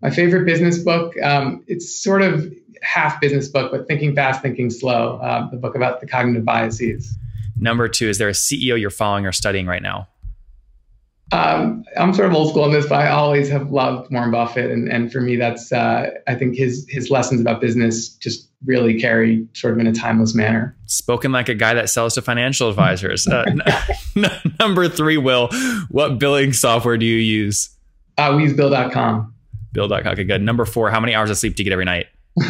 My 0.00 0.10
favorite 0.10 0.44
business 0.44 0.78
book, 0.78 1.14
um, 1.22 1.64
it's 1.66 2.02
sort 2.02 2.22
of 2.22 2.52
half 2.82 3.20
business 3.20 3.48
book, 3.48 3.72
but 3.72 3.88
Thinking 3.88 4.14
Fast, 4.14 4.42
Thinking 4.42 4.70
Slow, 4.70 5.18
uh, 5.18 5.50
the 5.50 5.56
book 5.56 5.74
about 5.74 6.00
the 6.00 6.06
cognitive 6.06 6.44
biases. 6.44 7.16
Number 7.58 7.88
two, 7.88 8.08
is 8.08 8.18
there 8.18 8.28
a 8.28 8.32
CEO 8.32 8.78
you're 8.78 8.90
following 8.90 9.26
or 9.26 9.32
studying 9.32 9.66
right 9.66 9.82
now? 9.82 10.08
Um, 11.32 11.84
I'm 11.96 12.14
sort 12.14 12.28
of 12.28 12.34
old 12.34 12.50
school 12.50 12.62
on 12.62 12.72
this, 12.72 12.86
but 12.88 13.00
I 13.00 13.08
always 13.08 13.48
have 13.48 13.72
loved 13.72 14.12
Warren 14.12 14.30
Buffett, 14.30 14.70
and 14.70 14.88
and 14.88 15.10
for 15.10 15.20
me, 15.20 15.36
that's 15.36 15.72
uh, 15.72 16.10
I 16.26 16.34
think 16.36 16.56
his 16.56 16.86
his 16.88 17.10
lessons 17.10 17.40
about 17.40 17.60
business 17.60 18.10
just 18.10 18.48
really 18.64 18.98
carry 19.00 19.46
sort 19.52 19.74
of 19.74 19.80
in 19.80 19.86
a 19.86 19.92
timeless 19.92 20.34
manner. 20.34 20.76
Spoken 20.86 21.32
like 21.32 21.48
a 21.48 21.54
guy 21.54 21.74
that 21.74 21.90
sells 21.90 22.14
to 22.14 22.22
financial 22.22 22.68
advisors. 22.68 23.26
Uh, 23.26 23.44
n- 24.16 24.30
number 24.60 24.88
three, 24.88 25.16
Will, 25.16 25.48
what 25.88 26.18
billing 26.18 26.52
software 26.52 26.96
do 26.96 27.04
you 27.04 27.16
use? 27.16 27.70
Uh, 28.18 28.34
we 28.36 28.44
use 28.44 28.54
Bill.com. 28.54 29.34
Bill.com. 29.72 30.06
Okay, 30.06 30.24
good. 30.24 30.42
Number 30.42 30.64
four, 30.64 30.90
how 30.90 31.00
many 31.00 31.14
hours 31.14 31.30
of 31.30 31.36
sleep 31.36 31.54
do 31.54 31.62
you 31.62 31.64
get 31.64 31.72
every 31.72 31.84
night? 31.84 32.06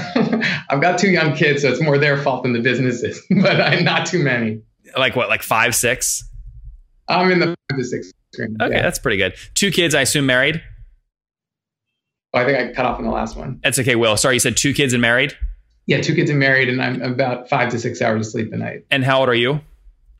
I've 0.69 0.81
got 0.81 0.99
two 0.99 1.11
young 1.11 1.35
kids, 1.35 1.62
so 1.62 1.71
it's 1.71 1.81
more 1.81 1.99
their 1.99 2.17
fault 2.19 2.43
than 2.43 2.53
the 2.53 2.61
businesses, 2.61 3.21
but 3.43 3.61
I, 3.61 3.81
not 3.81 4.07
too 4.07 4.23
many. 4.23 4.61
Like 4.97 5.17
what? 5.17 5.29
Like 5.29 5.43
five, 5.43 5.75
six? 5.75 6.23
I'm 7.09 7.31
in 7.31 7.38
the 7.38 7.47
five 7.71 7.79
to 7.79 7.85
six 7.85 8.12
Okay, 8.38 8.53
yeah. 8.61 8.83
that's 8.83 8.99
pretty 8.99 9.16
good. 9.16 9.35
Two 9.55 9.71
kids, 9.71 9.95
I 9.95 10.03
assume 10.03 10.27
married? 10.27 10.62
Oh, 12.35 12.40
I 12.40 12.45
think 12.45 12.59
I 12.59 12.73
cut 12.75 12.85
off 12.85 12.99
in 12.99 13.05
the 13.07 13.11
last 13.11 13.37
one. 13.37 13.61
That's 13.62 13.79
okay, 13.79 13.95
Will. 13.95 14.16
Sorry, 14.16 14.35
you 14.35 14.40
said 14.40 14.57
two 14.57 14.75
kids 14.75 14.92
and 14.92 15.01
married? 15.01 15.35
Yeah, 15.87 16.01
two 16.03 16.14
kids 16.14 16.29
and 16.29 16.38
married, 16.38 16.69
and 16.69 16.83
I'm 16.83 17.01
about 17.01 17.49
five 17.49 17.71
to 17.71 17.79
six 17.79 18.03
hours 18.03 18.27
of 18.27 18.33
sleep 18.33 18.53
a 18.53 18.57
night. 18.57 18.85
And 18.90 19.05
how 19.05 19.21
old 19.21 19.29
are 19.29 19.35
you? 19.35 19.61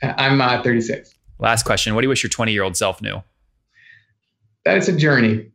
I'm 0.03 0.40
uh, 0.40 0.62
36. 0.62 1.12
Last 1.38 1.64
question. 1.64 1.94
What 1.94 2.01
do 2.03 2.05
you 2.07 2.09
wish 2.09 2.22
your 2.22 2.31
20 2.31 2.53
year 2.53 2.62
old 2.62 2.77
self 2.77 3.03
knew? 3.03 3.22
That 4.64 4.79
it's 4.79 4.88
a 4.88 4.96
journey. 4.96 5.51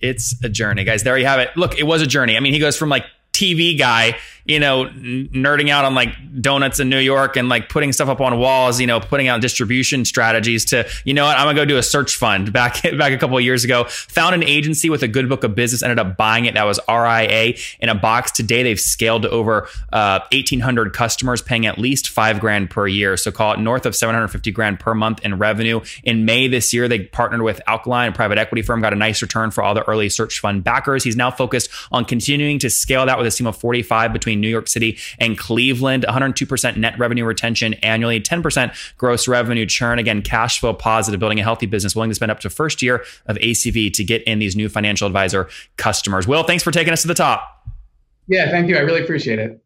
It's 0.00 0.42
a 0.42 0.48
journey, 0.48 0.84
guys. 0.84 1.02
There 1.02 1.18
you 1.18 1.26
have 1.26 1.40
it. 1.40 1.50
Look, 1.56 1.78
it 1.78 1.82
was 1.82 2.00
a 2.00 2.06
journey. 2.06 2.36
I 2.36 2.40
mean, 2.40 2.54
he 2.54 2.58
goes 2.58 2.76
from 2.76 2.88
like 2.88 3.04
TV 3.32 3.78
guy 3.78 4.16
you 4.50 4.58
know, 4.58 4.86
nerding 4.86 5.68
out 5.68 5.84
on 5.84 5.94
like 5.94 6.08
donuts 6.40 6.80
in 6.80 6.88
New 6.88 6.98
York 6.98 7.36
and 7.36 7.48
like 7.48 7.68
putting 7.68 7.92
stuff 7.92 8.08
up 8.08 8.20
on 8.20 8.36
walls, 8.36 8.80
you 8.80 8.86
know, 8.86 8.98
putting 8.98 9.28
out 9.28 9.40
distribution 9.40 10.04
strategies 10.04 10.64
to, 10.66 10.88
you 11.04 11.14
know 11.14 11.24
what, 11.24 11.38
I'm 11.38 11.46
gonna 11.46 11.54
go 11.54 11.64
do 11.64 11.76
a 11.76 11.82
search 11.84 12.16
fund 12.16 12.52
back 12.60 12.82
back 12.82 13.12
a 13.12 13.18
couple 13.18 13.36
of 13.36 13.44
years 13.44 13.62
ago. 13.62 13.84
Found 13.84 14.34
an 14.34 14.42
agency 14.42 14.90
with 14.90 15.04
a 15.04 15.08
good 15.08 15.28
book 15.28 15.44
of 15.44 15.54
business, 15.54 15.84
ended 15.84 16.00
up 16.00 16.16
buying 16.16 16.46
it. 16.46 16.54
That 16.54 16.64
was 16.64 16.80
RIA 16.88 17.54
in 17.78 17.88
a 17.88 17.94
box. 17.94 18.32
Today 18.32 18.64
they've 18.64 18.80
scaled 18.80 19.22
to 19.22 19.30
over 19.30 19.68
uh, 19.92 20.18
1,800 20.32 20.92
customers, 20.92 21.42
paying 21.42 21.66
at 21.66 21.78
least 21.78 22.08
five 22.08 22.40
grand 22.40 22.70
per 22.70 22.88
year. 22.88 23.16
So 23.16 23.30
call 23.30 23.52
it 23.52 23.60
north 23.60 23.86
of 23.86 23.94
750 23.94 24.50
grand 24.50 24.80
per 24.80 24.94
month 24.94 25.24
in 25.24 25.38
revenue. 25.38 25.80
In 26.02 26.24
May 26.24 26.48
this 26.48 26.74
year, 26.74 26.88
they 26.88 27.04
partnered 27.04 27.42
with 27.42 27.60
Aquiline, 27.68 28.08
a 28.08 28.12
private 28.12 28.38
equity 28.38 28.62
firm, 28.62 28.80
got 28.80 28.92
a 28.92 28.96
nice 28.96 29.22
return 29.22 29.52
for 29.52 29.62
all 29.62 29.74
the 29.74 29.88
early 29.88 30.08
search 30.08 30.40
fund 30.40 30.64
backers. 30.64 31.04
He's 31.04 31.16
now 31.16 31.30
focused 31.30 31.70
on 31.92 32.04
continuing 32.04 32.58
to 32.58 32.68
scale 32.68 33.06
that 33.06 33.16
with 33.16 33.28
a 33.28 33.30
team 33.30 33.46
of 33.46 33.56
45 33.56 34.12
between 34.12 34.39
New 34.40 34.48
York 34.48 34.68
City 34.68 34.98
and 35.18 35.38
Cleveland. 35.38 36.04
102% 36.08 36.76
net 36.76 36.98
revenue 36.98 37.24
retention 37.24 37.74
annually, 37.74 38.20
10% 38.20 38.74
gross 38.96 39.28
revenue 39.28 39.66
churn. 39.66 39.98
Again, 39.98 40.22
cash 40.22 40.60
flow 40.60 40.72
positive, 40.72 41.20
building 41.20 41.40
a 41.40 41.42
healthy 41.42 41.66
business, 41.66 41.94
willing 41.94 42.10
to 42.10 42.14
spend 42.14 42.30
up 42.30 42.40
to 42.40 42.50
first 42.50 42.82
year 42.82 43.04
of 43.26 43.36
ACV 43.36 43.92
to 43.92 44.04
get 44.04 44.22
in 44.24 44.38
these 44.38 44.56
new 44.56 44.68
financial 44.68 45.06
advisor 45.06 45.48
customers. 45.76 46.26
Will, 46.26 46.42
thanks 46.42 46.62
for 46.62 46.70
taking 46.70 46.92
us 46.92 47.02
to 47.02 47.08
the 47.08 47.14
top. 47.14 47.68
Yeah, 48.26 48.50
thank 48.50 48.68
you. 48.68 48.76
I 48.76 48.80
really 48.80 49.02
appreciate 49.02 49.38
it. 49.38 49.60